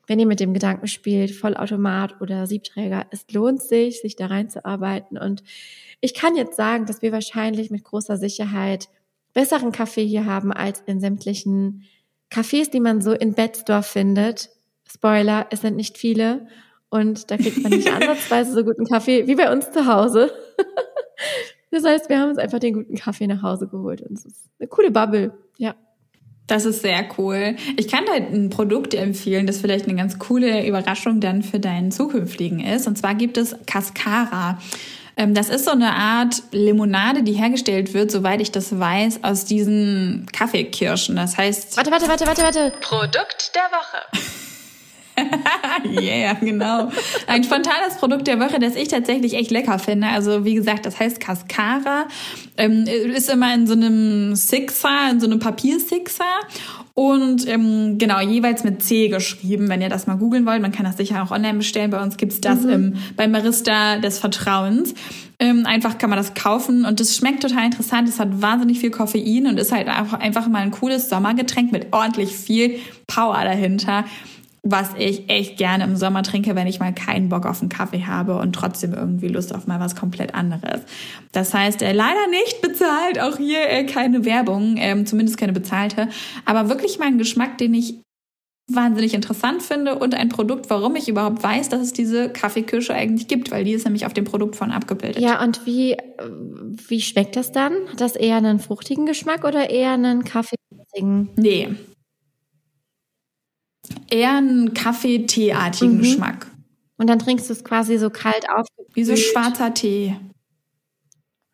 [0.06, 5.18] Wenn ihr mit dem Gedanken spielt, Vollautomat oder Siebträger, es lohnt sich, sich da reinzuarbeiten.
[5.18, 5.44] Und
[6.00, 8.88] ich kann jetzt sagen, dass wir wahrscheinlich mit großer Sicherheit
[9.34, 11.84] besseren Kaffee hier haben als in sämtlichen
[12.30, 14.50] Cafés, die man so in Betzdorf findet.
[14.90, 16.48] Spoiler, es sind nicht viele.
[16.90, 20.32] Und da kriegt man nicht ansatzweise so guten Kaffee wie bei uns zu Hause.
[21.70, 24.02] Das heißt, wir haben uns einfach den guten Kaffee nach Hause geholt.
[24.02, 25.34] Und es ist eine coole Bubble.
[25.58, 25.76] Ja.
[26.48, 27.58] Das ist sehr cool.
[27.76, 31.92] Ich kann dir ein Produkt empfehlen, das vielleicht eine ganz coole Überraschung dann für deinen
[31.92, 32.88] zukünftigen ist.
[32.88, 34.60] Und zwar gibt es Cascara.
[35.18, 39.46] Ähm, Das ist so eine Art Limonade, die hergestellt wird, soweit ich das weiß, aus
[39.46, 41.16] diesen Kaffeekirschen.
[41.16, 42.74] Das heißt, Warte, warte, warte, warte, warte.
[42.82, 44.28] Produkt der Woche.
[46.00, 46.92] yeah, genau.
[47.26, 50.08] Ein spontanes Produkt der Woche, das ich tatsächlich echt lecker finde.
[50.08, 52.08] Also wie gesagt, das heißt Cascara.
[52.58, 56.24] Ähm, ist immer in so einem Sixer, in so einem Papiersixer.
[57.00, 60.64] Und ähm, genau, jeweils mit C geschrieben, wenn ihr das mal googeln wollt.
[60.64, 61.92] Man kann das sicher auch online bestellen.
[61.92, 64.96] Bei uns gibt's das im, beim Barista des Vertrauens.
[65.38, 68.10] Ähm, einfach kann man das kaufen und das schmeckt total interessant.
[68.10, 71.94] Es hat wahnsinnig viel Koffein und ist halt einfach, einfach mal ein cooles Sommergetränk mit
[71.94, 74.04] ordentlich viel Power dahinter
[74.72, 78.06] was ich echt gerne im Sommer trinke, wenn ich mal keinen Bock auf einen Kaffee
[78.06, 80.82] habe und trotzdem irgendwie Lust auf mal was komplett anderes.
[81.32, 86.10] Das heißt, äh, leider nicht bezahlt, auch hier äh, keine Werbung, ähm, zumindest keine bezahlte,
[86.46, 87.96] aber wirklich mal ein Geschmack, den ich
[88.70, 93.30] wahnsinnig interessant finde und ein Produkt, warum ich überhaupt weiß, dass es diese Kaffeekirsche eigentlich
[93.30, 95.22] gibt, weil die ist nämlich auf dem Produkt von abgebildet.
[95.22, 96.00] Ja, und wie, äh,
[96.88, 97.74] wie schmeckt das dann?
[97.90, 101.30] Hat das eher einen fruchtigen Geschmack oder eher einen kaffeeigen?
[101.38, 101.70] Nee.
[104.10, 106.02] Eher einen Kaffee-Tee-artigen Mhm.
[106.02, 106.48] Geschmack.
[106.98, 108.66] Und dann trinkst du es quasi so kalt auf.
[108.94, 110.16] Wie so schwarzer Tee.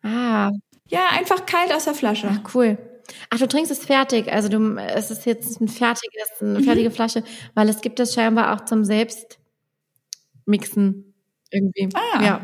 [0.02, 0.50] Ah,
[0.88, 2.28] Ja, einfach kalt aus der Flasche.
[2.30, 2.78] ach, cool.
[3.30, 4.32] Ach, du trinkst es fertig.
[4.32, 6.64] Also du, es ist jetzt ein fertiges, eine Mhm.
[6.64, 7.22] fertige Flasche,
[7.54, 11.14] weil es gibt das scheinbar auch zum Selbstmixen
[11.50, 11.88] irgendwie.
[11.94, 12.22] Ah.
[12.24, 12.40] Ja.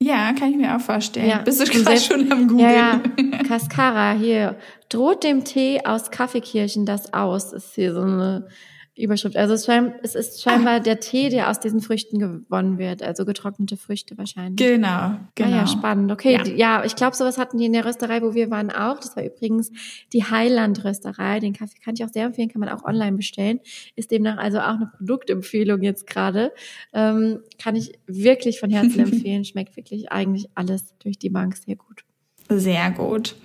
[0.00, 1.28] Ja, kann ich mir auch vorstellen.
[1.28, 2.68] Ja, Bist du gerade schon am Googeln?
[2.68, 3.00] Ja, ja.
[3.48, 4.56] Cascara hier.
[4.88, 7.52] Droht dem Tee aus Kaffeekirchen das aus?
[7.52, 8.48] Ist hier so eine
[8.96, 9.36] Überschrift.
[9.36, 13.02] Also es, ist scheinbar der Tee, der aus diesen Früchten gewonnen wird.
[13.02, 14.56] Also getrocknete Früchte wahrscheinlich.
[14.56, 15.48] Genau, genau.
[15.48, 16.12] Ah ja, spannend.
[16.12, 16.44] Okay, Ja.
[16.44, 19.00] ja, ich glaube, sowas hatten die in der Rösterei, wo wir waren auch.
[19.00, 19.72] Das war übrigens
[20.12, 21.40] die Highland-Rösterei.
[21.40, 23.58] Den Kaffee kann ich auch sehr empfehlen, kann man auch online bestellen.
[23.96, 26.52] Ist demnach also auch eine Produktempfehlung jetzt gerade.
[26.92, 29.44] Ähm, kann ich wirklich von Herzen empfehlen.
[29.44, 32.04] Schmeckt wirklich eigentlich alles durch die Bank sehr gut.
[32.48, 33.36] Sehr gut.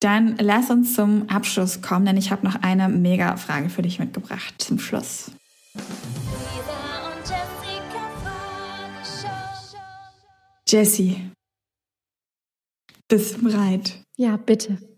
[0.00, 3.98] Dann lass uns zum Abschluss kommen, denn ich habe noch eine mega Frage für dich
[3.98, 5.32] mitgebracht zum Schluss.
[10.68, 11.30] Jessie,
[13.08, 14.02] bist du bereit?
[14.16, 14.78] Ja, bitte.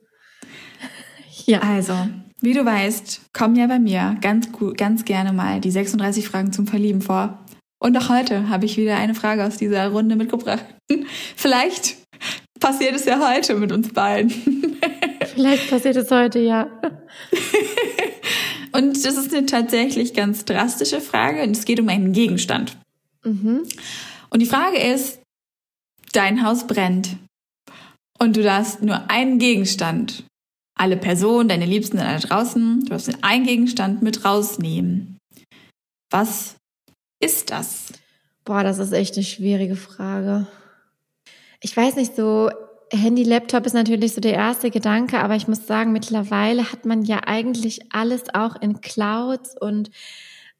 [1.46, 1.60] Ja.
[1.62, 1.94] Also,
[2.42, 6.66] wie du weißt, kommen ja bei mir ganz, ganz gerne mal die 36 Fragen zum
[6.68, 7.44] Verlieben vor.
[7.80, 10.64] Und auch heute habe ich wieder eine Frage aus dieser Runde mitgebracht.
[11.36, 11.96] Vielleicht
[12.60, 14.30] passiert es ja heute mit uns beiden.
[15.34, 16.68] Vielleicht passiert es heute, ja.
[18.72, 22.76] Und das ist eine tatsächlich ganz drastische Frage und es geht um einen Gegenstand.
[23.24, 23.62] Mhm.
[24.30, 25.20] Und die Frage ist,
[26.12, 27.16] dein Haus brennt
[28.18, 30.24] und du darfst nur einen Gegenstand,
[30.78, 35.18] alle Personen, deine Liebsten sind alle draußen, du darfst nur einen Gegenstand mit rausnehmen.
[36.10, 36.56] Was
[37.20, 37.92] ist das?
[38.44, 40.46] Boah, das ist echt eine schwierige Frage.
[41.60, 42.50] Ich weiß nicht, so
[42.92, 47.02] Handy, Laptop ist natürlich so der erste Gedanke, aber ich muss sagen, mittlerweile hat man
[47.02, 49.90] ja eigentlich alles auch in Clouds und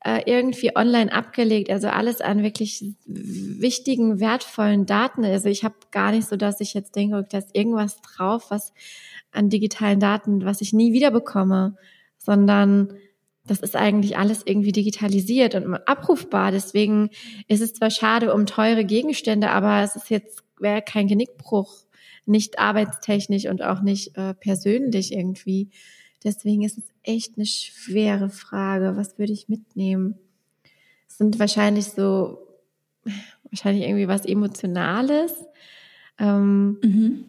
[0.05, 5.24] äh, irgendwie online abgelegt, also alles an wirklich wichtigen, wertvollen Daten.
[5.24, 8.51] Also ich habe gar nicht so, dass ich jetzt denke, okay, da ist irgendwas drauf,
[8.51, 8.72] was
[9.32, 11.76] an digitalen Daten, was ich nie wieder bekomme,
[12.16, 12.94] sondern
[13.44, 16.53] das ist eigentlich alles irgendwie digitalisiert und abrufbar.
[16.53, 17.11] Deswegen
[17.48, 21.84] ist es zwar schade um teure Gegenstände, aber es ist jetzt wäre kein Genickbruch,
[22.26, 25.68] nicht arbeitstechnisch und auch nicht äh, persönlich irgendwie.
[26.22, 28.96] Deswegen ist es echt eine schwere Frage.
[28.96, 30.18] Was würde ich mitnehmen?
[31.08, 32.46] Es sind wahrscheinlich so,
[33.50, 35.32] wahrscheinlich irgendwie was Emotionales.
[36.18, 37.26] Ähm, mhm.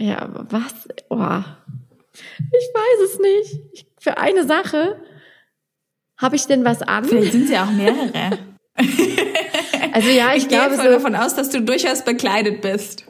[0.00, 0.88] Ja, was?
[1.08, 1.42] Oh,
[2.36, 3.62] ich weiß es nicht.
[3.72, 5.00] Ich, für eine Sache
[6.16, 7.04] habe ich denn was an?
[7.04, 8.38] Vielleicht sind sie auch mehrere.
[9.94, 13.06] also ja, ich, ich glaube gehe so davon aus, dass du durchaus bekleidet bist.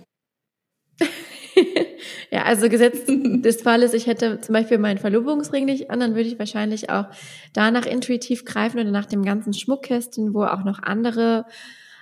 [2.31, 6.29] ja, also gesetzt des Falles, ich hätte zum Beispiel meinen Verlobungsring nicht an, dann würde
[6.29, 7.07] ich wahrscheinlich auch
[7.55, 11.47] danach intuitiv greifen oder nach dem ganzen Schmuckkästchen, wo auch noch andere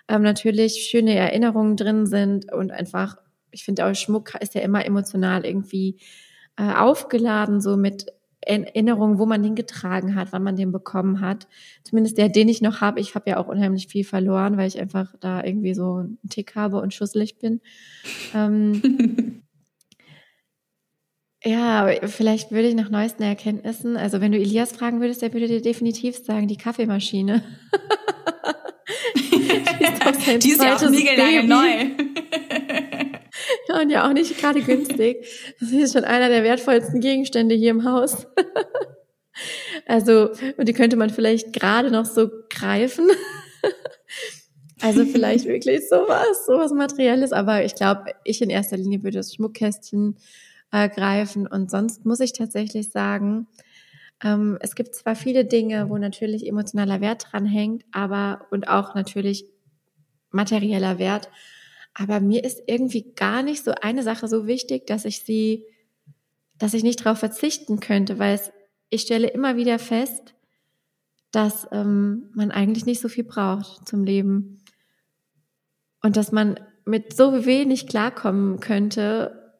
[0.09, 3.19] ähm, natürlich schöne Erinnerungen drin sind und einfach,
[3.53, 6.01] ich finde auch Schmuck ist ja immer emotional irgendwie
[6.59, 8.07] äh, aufgeladen, so mit
[8.47, 11.47] Erinnerungen, wo man den getragen hat, wann man den bekommen hat.
[11.85, 13.01] Zumindest der, den ich noch habe.
[13.01, 16.55] Ich habe ja auch unheimlich viel verloren, weil ich einfach da irgendwie so einen Tick
[16.55, 17.61] habe und schusselig bin.
[18.35, 19.43] Ähm,
[21.45, 25.49] ja, vielleicht würde ich nach neuesten Erkenntnissen, also wenn du Elias fragen würdest, der würde
[25.49, 27.43] dir definitiv sagen, die Kaffeemaschine.
[29.17, 31.91] die ist, die ist ja auch neu.
[33.81, 35.27] Und ja auch nicht gerade günstig.
[35.61, 38.27] Das ist schon einer der wertvollsten Gegenstände hier im Haus.
[39.87, 43.09] Also, und die könnte man vielleicht gerade noch so greifen.
[44.83, 47.33] Also vielleicht wirklich sowas, sowas Materielles.
[47.33, 50.19] Aber ich glaube, ich in erster Linie würde das Schmuckkästchen
[50.73, 51.47] äh, greifen.
[51.47, 53.47] Und sonst muss ich tatsächlich sagen,
[54.25, 58.97] ähm, es gibt zwar viele Dinge, wo natürlich emotionaler Wert dran hängt, aber und auch
[58.97, 59.47] natürlich
[60.31, 61.31] materieller Wert.
[61.95, 65.65] Aber mir ist irgendwie gar nicht so eine Sache so wichtig, dass ich sie,
[66.59, 68.51] dass ich nicht darauf verzichten könnte, weil es,
[68.89, 70.35] ich stelle immer wieder fest,
[71.33, 74.63] dass ähm, man eigentlich nicht so viel braucht zum Leben.
[76.03, 79.59] Und dass man mit so wenig klarkommen könnte,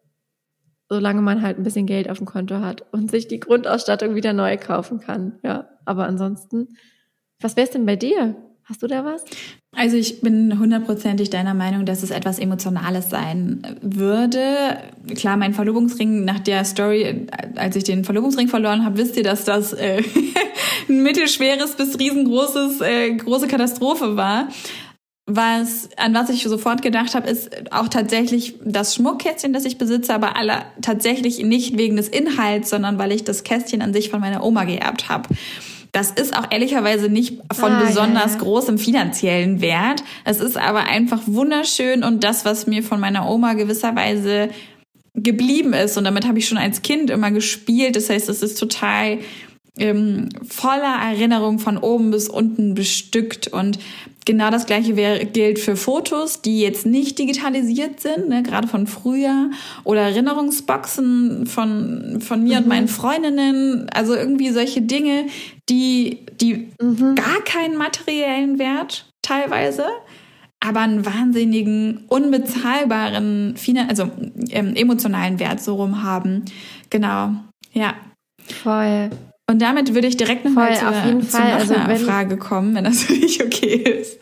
[0.89, 4.33] solange man halt ein bisschen Geld auf dem Konto hat und sich die Grundausstattung wieder
[4.33, 5.39] neu kaufen kann.
[5.43, 6.77] Ja, aber ansonsten,
[7.41, 8.37] was wär's denn bei dir?
[8.65, 9.25] Hast du da was?
[9.77, 14.79] Also ich bin hundertprozentig deiner Meinung, dass es etwas Emotionales sein würde.
[15.17, 19.45] Klar, mein Verlobungsring nach der Story, als ich den Verlobungsring verloren habe, wisst ihr, dass
[19.45, 20.03] das äh,
[20.89, 24.49] ein mittelschweres bis riesengroßes äh, große Katastrophe war.
[25.27, 30.15] Was, an was ich sofort gedacht habe, ist auch tatsächlich das Schmuckkästchen, das ich besitze,
[30.15, 34.21] aber aller, tatsächlich nicht wegen des Inhalts, sondern weil ich das Kästchen an sich von
[34.21, 35.29] meiner Oma geerbt habe.
[35.93, 38.45] Das ist auch ehrlicherweise nicht von ah, besonders ja, ja.
[38.45, 40.03] großem finanziellen Wert.
[40.25, 44.49] Es ist aber einfach wunderschön und das, was mir von meiner Oma gewisserweise
[45.15, 45.99] geblieben ist.
[45.99, 47.97] Und damit habe ich schon als Kind immer gespielt.
[47.97, 49.19] Das heißt, es ist total
[49.79, 53.49] ähm, voller Erinnerung von oben bis unten bestückt.
[53.49, 53.79] Und
[54.25, 58.87] genau das gleiche wär, gilt für Fotos, die jetzt nicht digitalisiert sind, ne, gerade von
[58.87, 59.51] früher,
[59.85, 62.63] oder Erinnerungsboxen von, von mir mhm.
[62.63, 63.89] und meinen Freundinnen.
[63.91, 65.27] Also irgendwie solche Dinge,
[65.69, 67.15] die, die mhm.
[67.15, 69.87] gar keinen materiellen Wert teilweise,
[70.61, 73.57] aber einen wahnsinnigen, unbezahlbaren,
[73.89, 74.11] also
[74.51, 76.45] ähm, emotionalen Wert so rum haben.
[76.91, 77.33] Genau,
[77.73, 77.95] ja.
[78.63, 79.11] Voll.
[79.49, 81.53] Und damit würde ich direkt nochmal zu, auf jeden zu Fall.
[81.53, 84.19] Also einer Frage kommen, wenn das für dich okay ist.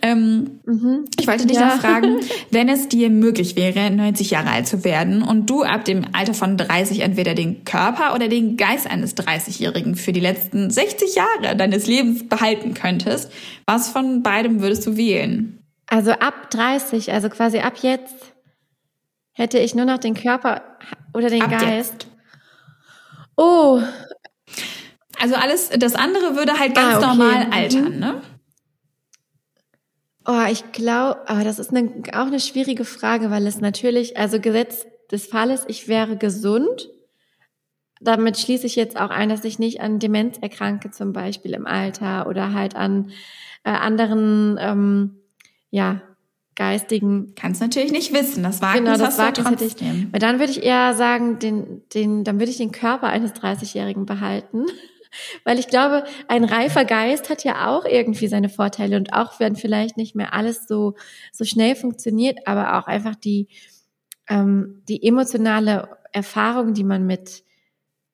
[0.00, 1.04] Ähm, mhm.
[1.18, 1.68] Ich wollte dich ja.
[1.68, 5.84] dann fragen, wenn es dir möglich wäre, 90 Jahre alt zu werden und du ab
[5.84, 10.70] dem Alter von 30 entweder den Körper oder den Geist eines 30-Jährigen für die letzten
[10.70, 13.30] 60 Jahre deines Lebens behalten könntest,
[13.66, 15.58] was von beidem würdest du wählen?
[15.88, 18.32] Also ab 30, also quasi ab jetzt
[19.32, 20.62] hätte ich nur noch den Körper
[21.12, 21.92] oder den ab Geist.
[21.92, 22.06] Jetzt.
[23.36, 23.80] Oh,
[25.22, 27.06] also alles, das andere würde halt ganz ah, okay.
[27.06, 27.52] normal mhm.
[27.52, 28.22] altern, ne?
[30.26, 34.40] Oh, ich glaube, aber das ist eine, auch eine schwierige Frage, weil es natürlich, also
[34.40, 36.90] Gesetz des Falles, ich wäre gesund.
[38.00, 41.68] Damit schließe ich jetzt auch ein, dass ich nicht an Demenz erkranke, zum Beispiel im
[41.68, 43.10] Alter oder halt an
[43.62, 45.18] äh, anderen, ähm,
[45.70, 46.02] ja,
[46.56, 47.34] geistigen.
[47.36, 48.42] Kannst natürlich nicht wissen.
[48.42, 49.76] Das Wagnis genau, das Wagnis hätte ich.
[50.12, 54.04] Weil dann würde ich eher sagen, den, den, dann würde ich den Körper eines 30-Jährigen
[54.04, 54.66] behalten.
[55.44, 59.56] Weil ich glaube, ein reifer Geist hat ja auch irgendwie seine Vorteile und auch wenn
[59.56, 60.94] vielleicht nicht mehr alles so,
[61.32, 63.48] so schnell funktioniert, aber auch einfach die,
[64.28, 67.42] ähm, die emotionale Erfahrung, die man mit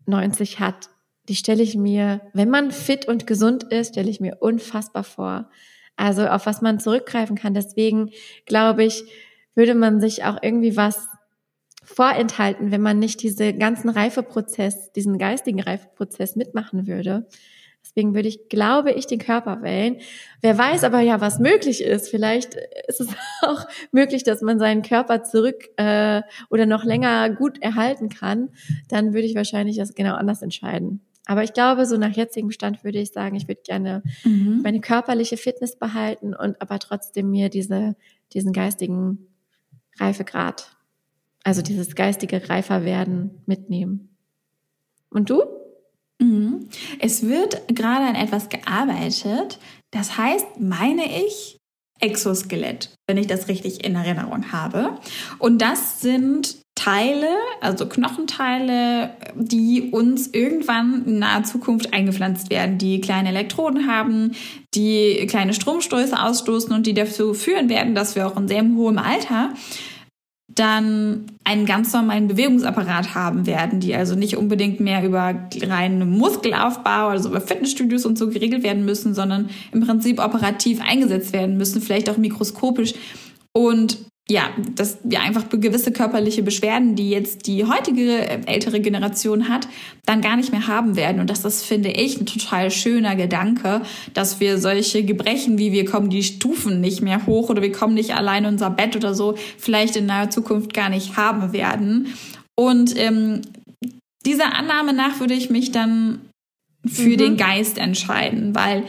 [0.07, 0.90] 90 hat,
[1.28, 5.51] die stelle ich mir, wenn man fit und gesund ist, stelle ich mir unfassbar vor.
[5.96, 7.55] Also auf was man zurückgreifen kann.
[7.55, 8.11] Deswegen
[8.46, 9.05] glaube ich,
[9.55, 11.09] würde man sich auch irgendwie was
[11.89, 17.26] vorenthalten, wenn man nicht diese ganzen Reifeprozess, diesen geistigen Reifeprozess mitmachen würde.
[17.82, 19.97] Deswegen würde ich, glaube ich, den Körper wählen.
[20.43, 22.11] Wer weiß aber ja, was möglich ist.
[22.11, 22.55] Vielleicht
[22.86, 23.09] ist es
[23.43, 26.20] auch möglich, dass man seinen Körper zurück äh,
[26.51, 28.51] oder noch länger gut erhalten kann.
[28.89, 31.01] Dann würde ich wahrscheinlich das genau anders entscheiden.
[31.24, 34.61] Aber ich glaube, so nach jetzigem Stand würde ich sagen, ich würde gerne mhm.
[34.62, 37.97] meine körperliche Fitness behalten und aber trotzdem mir diese,
[38.32, 39.26] diesen geistigen
[39.99, 40.77] Reifegrad,
[41.49, 44.14] also dieses geistige Reiferwerden mitnehmen.
[45.09, 45.42] Und du?
[46.18, 46.68] Mhm.
[47.01, 49.59] Es wird gerade an etwas gearbeitet.
[49.90, 51.57] Das heißt, meine ich,
[52.01, 54.99] Exoskelett, wenn ich das richtig in Erinnerung habe.
[55.38, 57.30] Und das sind Teile,
[57.61, 64.32] also Knochenteile, die uns irgendwann in naher Zukunft eingepflanzt werden, die kleine Elektroden haben,
[64.74, 68.99] die kleine Stromstöße ausstoßen und die dazu führen werden, dass wir auch in sehr hohem
[68.99, 69.55] Alter
[70.49, 77.09] dann einen ganz normalen Bewegungsapparat haben werden, die also nicht unbedingt mehr über reinen Muskelaufbau,
[77.09, 81.82] also über Fitnessstudios und so geregelt werden müssen, sondern im Prinzip operativ eingesetzt werden müssen,
[81.82, 82.94] vielleicht auch mikroskopisch.
[83.53, 83.99] Und
[84.30, 89.66] ja, dass wir einfach gewisse körperliche Beschwerden, die jetzt die heutige äh, ältere Generation hat,
[90.04, 91.20] dann gar nicht mehr haben werden.
[91.20, 93.80] Und das ist, finde ich, ein total schöner Gedanke,
[94.12, 97.94] dass wir solche Gebrechen wie wir kommen die Stufen nicht mehr hoch oder wir kommen
[97.94, 102.08] nicht allein in unser Bett oder so, vielleicht in naher Zukunft gar nicht haben werden.
[102.54, 103.42] Und ähm,
[104.26, 106.20] dieser Annahme nach würde ich mich dann
[106.84, 107.16] für mhm.
[107.16, 108.84] den Geist entscheiden, weil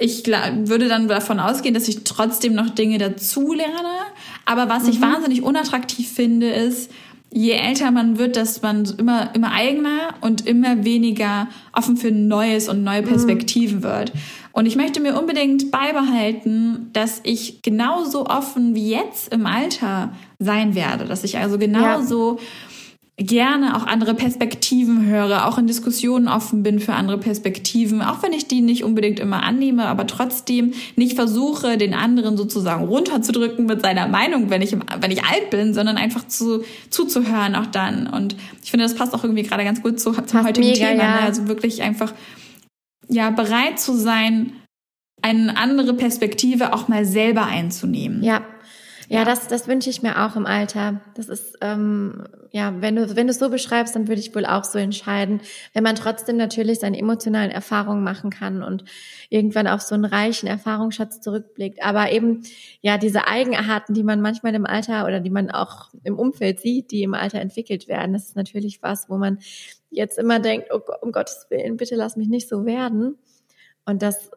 [0.00, 3.98] ich würde dann davon ausgehen, dass ich trotzdem noch Dinge dazulerne.
[4.46, 4.90] Aber was mhm.
[4.90, 6.90] ich wahnsinnig unattraktiv finde, ist,
[7.30, 12.68] je älter man wird, dass man immer, immer eigener und immer weniger offen für Neues
[12.68, 13.08] und neue mhm.
[13.08, 13.82] Perspektiven mhm.
[13.82, 14.12] wird.
[14.52, 20.74] Und ich möchte mir unbedingt beibehalten, dass ich genauso offen wie jetzt im Alter sein
[20.74, 22.44] werde, dass ich also genauso ja
[23.20, 28.32] gerne auch andere Perspektiven höre, auch in Diskussionen offen bin für andere Perspektiven, auch wenn
[28.32, 33.82] ich die nicht unbedingt immer annehme, aber trotzdem nicht versuche, den anderen sozusagen runterzudrücken mit
[33.82, 38.06] seiner Meinung, wenn ich, wenn ich alt bin, sondern einfach zu, zuzuhören auch dann.
[38.06, 41.02] Und ich finde, das passt auch irgendwie gerade ganz gut zu, zum heutigen mega, Thema.
[41.02, 41.14] Ja.
[41.16, 41.20] Ne?
[41.20, 42.14] Also wirklich einfach,
[43.08, 44.52] ja, bereit zu sein,
[45.20, 48.22] eine andere Perspektive auch mal selber einzunehmen.
[48.22, 48.40] Ja,
[49.12, 51.00] ja, das, das wünsche ich mir auch im Alter.
[51.16, 54.46] Das ist, ähm, ja, wenn du, wenn du es so beschreibst, dann würde ich wohl
[54.46, 55.40] auch so entscheiden.
[55.74, 58.84] Wenn man trotzdem natürlich seine emotionalen Erfahrungen machen kann und
[59.28, 61.82] irgendwann auf so einen reichen Erfahrungsschatz zurückblickt.
[61.82, 62.42] Aber eben,
[62.82, 66.92] ja, diese Eigenarten, die man manchmal im Alter oder die man auch im Umfeld sieht,
[66.92, 69.40] die im Alter entwickelt werden, das ist natürlich was, wo man
[69.90, 73.18] jetzt immer denkt, oh, um Gottes Willen, bitte lass mich nicht so werden.
[73.84, 74.30] Und das,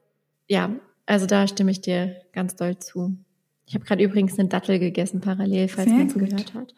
[0.48, 0.72] ja,
[1.06, 3.16] also da stimme ich dir ganz doll zu.
[3.66, 6.74] Ich habe gerade übrigens eine Dattel gegessen parallel, falls man es gehört hat.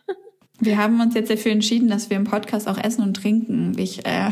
[0.60, 3.76] Wir haben uns jetzt dafür entschieden, dass wir im Podcast auch essen und trinken.
[3.78, 4.30] Ich äh,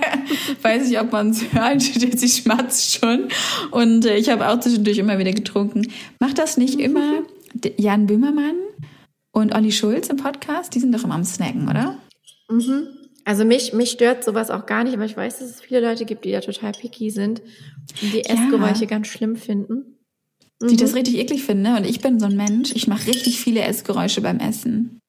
[0.62, 3.28] weiß nicht, ob man es hört, sie schmatzt schon.
[3.72, 5.88] Und äh, ich habe auch zwischendurch immer wieder getrunken.
[6.20, 7.22] Macht das nicht immer
[7.78, 8.56] Jan Böhmermann
[9.32, 10.74] und Olli Schulz im Podcast?
[10.74, 11.98] Die sind doch immer am Snacken, oder?
[12.48, 12.86] Mhm.
[13.24, 16.04] Also mich, mich stört sowas auch gar nicht, aber ich weiß, dass es viele Leute
[16.04, 17.42] gibt, die da total picky sind
[18.00, 18.86] und die Essgeräusche ja.
[18.86, 19.95] ganz schlimm finden
[20.60, 20.78] die mhm.
[20.78, 21.62] das richtig eklig finden.
[21.62, 21.76] Ne?
[21.76, 25.00] Und ich bin so ein Mensch, ich mache richtig viele Essgeräusche beim Essen.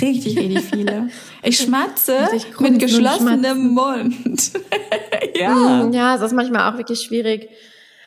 [0.00, 1.08] Richtig, richtig viele.
[1.42, 2.28] Ich schmatze
[2.58, 4.52] mit geschlossenem Mund.
[5.34, 5.84] ja.
[5.84, 7.48] Mm, ja, das ist manchmal auch wirklich schwierig.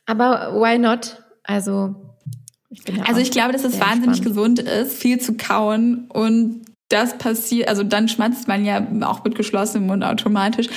[0.06, 1.24] Aber why not?
[1.44, 1.96] Also,
[2.70, 7.18] ich bin also ich glaube, dass es wahnsinnig gesund ist, viel zu kauen und das
[7.18, 10.68] passiert, also dann schmatzt man ja auch mit geschlossenem Mund automatisch.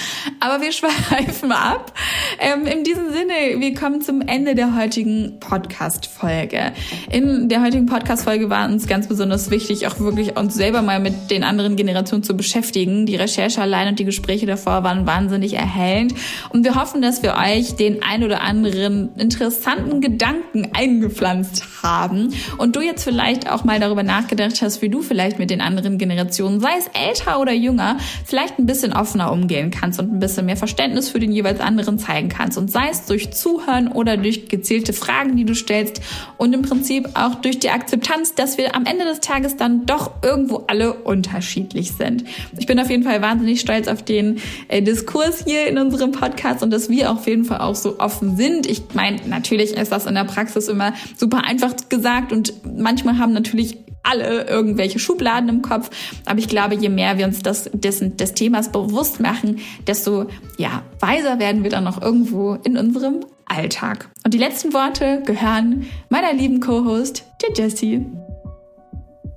[0.41, 1.93] Aber wir schweifen ab.
[2.39, 6.73] Ähm, in diesem Sinne, wir kommen zum Ende der heutigen Podcast-Folge.
[7.11, 11.31] In der heutigen Podcast-Folge war uns ganz besonders wichtig, auch wirklich uns selber mal mit
[11.31, 13.07] den anderen Generationen zu beschäftigen.
[13.07, 16.15] Die Recherche allein und die Gespräche davor waren wahnsinnig erhellend.
[16.51, 22.77] Und wir hoffen, dass wir euch den ein oder anderen interessanten Gedanken eingepflanzt haben und
[22.77, 26.61] du jetzt vielleicht auch mal darüber nachgedacht hast, wie du vielleicht mit den anderen Generationen,
[26.61, 30.57] sei es älter oder jünger, vielleicht ein bisschen offener umgehen kannst und ein bisschen mehr
[30.57, 32.59] Verständnis für den jeweils anderen zeigen kannst.
[32.59, 36.01] Und sei es durch Zuhören oder durch gezielte Fragen, die du stellst
[36.37, 40.13] und im Prinzip auch durch die Akzeptanz, dass wir am Ende des Tages dann doch
[40.23, 42.25] irgendwo alle unterschiedlich sind.
[42.59, 46.63] Ich bin auf jeden Fall wahnsinnig stolz auf den äh, Diskurs hier in unserem Podcast
[46.63, 48.67] und dass wir auf jeden Fall auch so offen sind.
[48.67, 53.33] Ich meine, natürlich ist das in der Praxis immer super einfach gesagt und manchmal haben
[53.33, 55.91] natürlich alle irgendwelche Schubladen im Kopf.
[56.27, 60.27] Aber ich glaube, je mehr wir uns das, des, des Themas bewusst machen, desto
[60.59, 64.09] ja, weiser werden wir dann noch irgendwo in unserem Alltag.
[64.25, 68.07] Und die letzten Worte gehören meiner lieben Co-Host, der Jessie.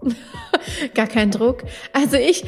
[0.94, 1.64] gar kein Druck.
[1.94, 2.44] Also ich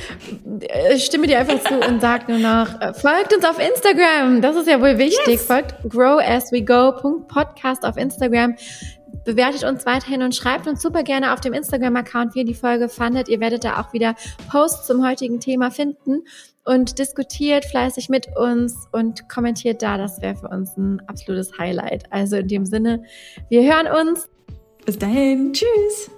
[0.61, 4.41] äh, stimme dir einfach zu und sag nur noch, äh, folgt uns auf Instagram.
[4.41, 5.27] Das ist ja wohl wichtig.
[5.27, 5.45] Yes.
[5.45, 8.55] Folgt growaswego.podcast auf Instagram.
[9.29, 12.89] Bewertet uns weiterhin und schreibt uns super gerne auf dem Instagram-Account, wie ihr die Folge
[12.89, 13.29] fandet.
[13.29, 14.15] Ihr werdet da auch wieder
[14.49, 16.23] Posts zum heutigen Thema finden
[16.65, 19.99] und diskutiert fleißig mit uns und kommentiert da.
[19.99, 22.11] Das wäre für uns ein absolutes Highlight.
[22.11, 23.03] Also in dem Sinne,
[23.49, 24.27] wir hören uns.
[24.83, 25.53] Bis dahin.
[25.53, 26.09] Tschüss.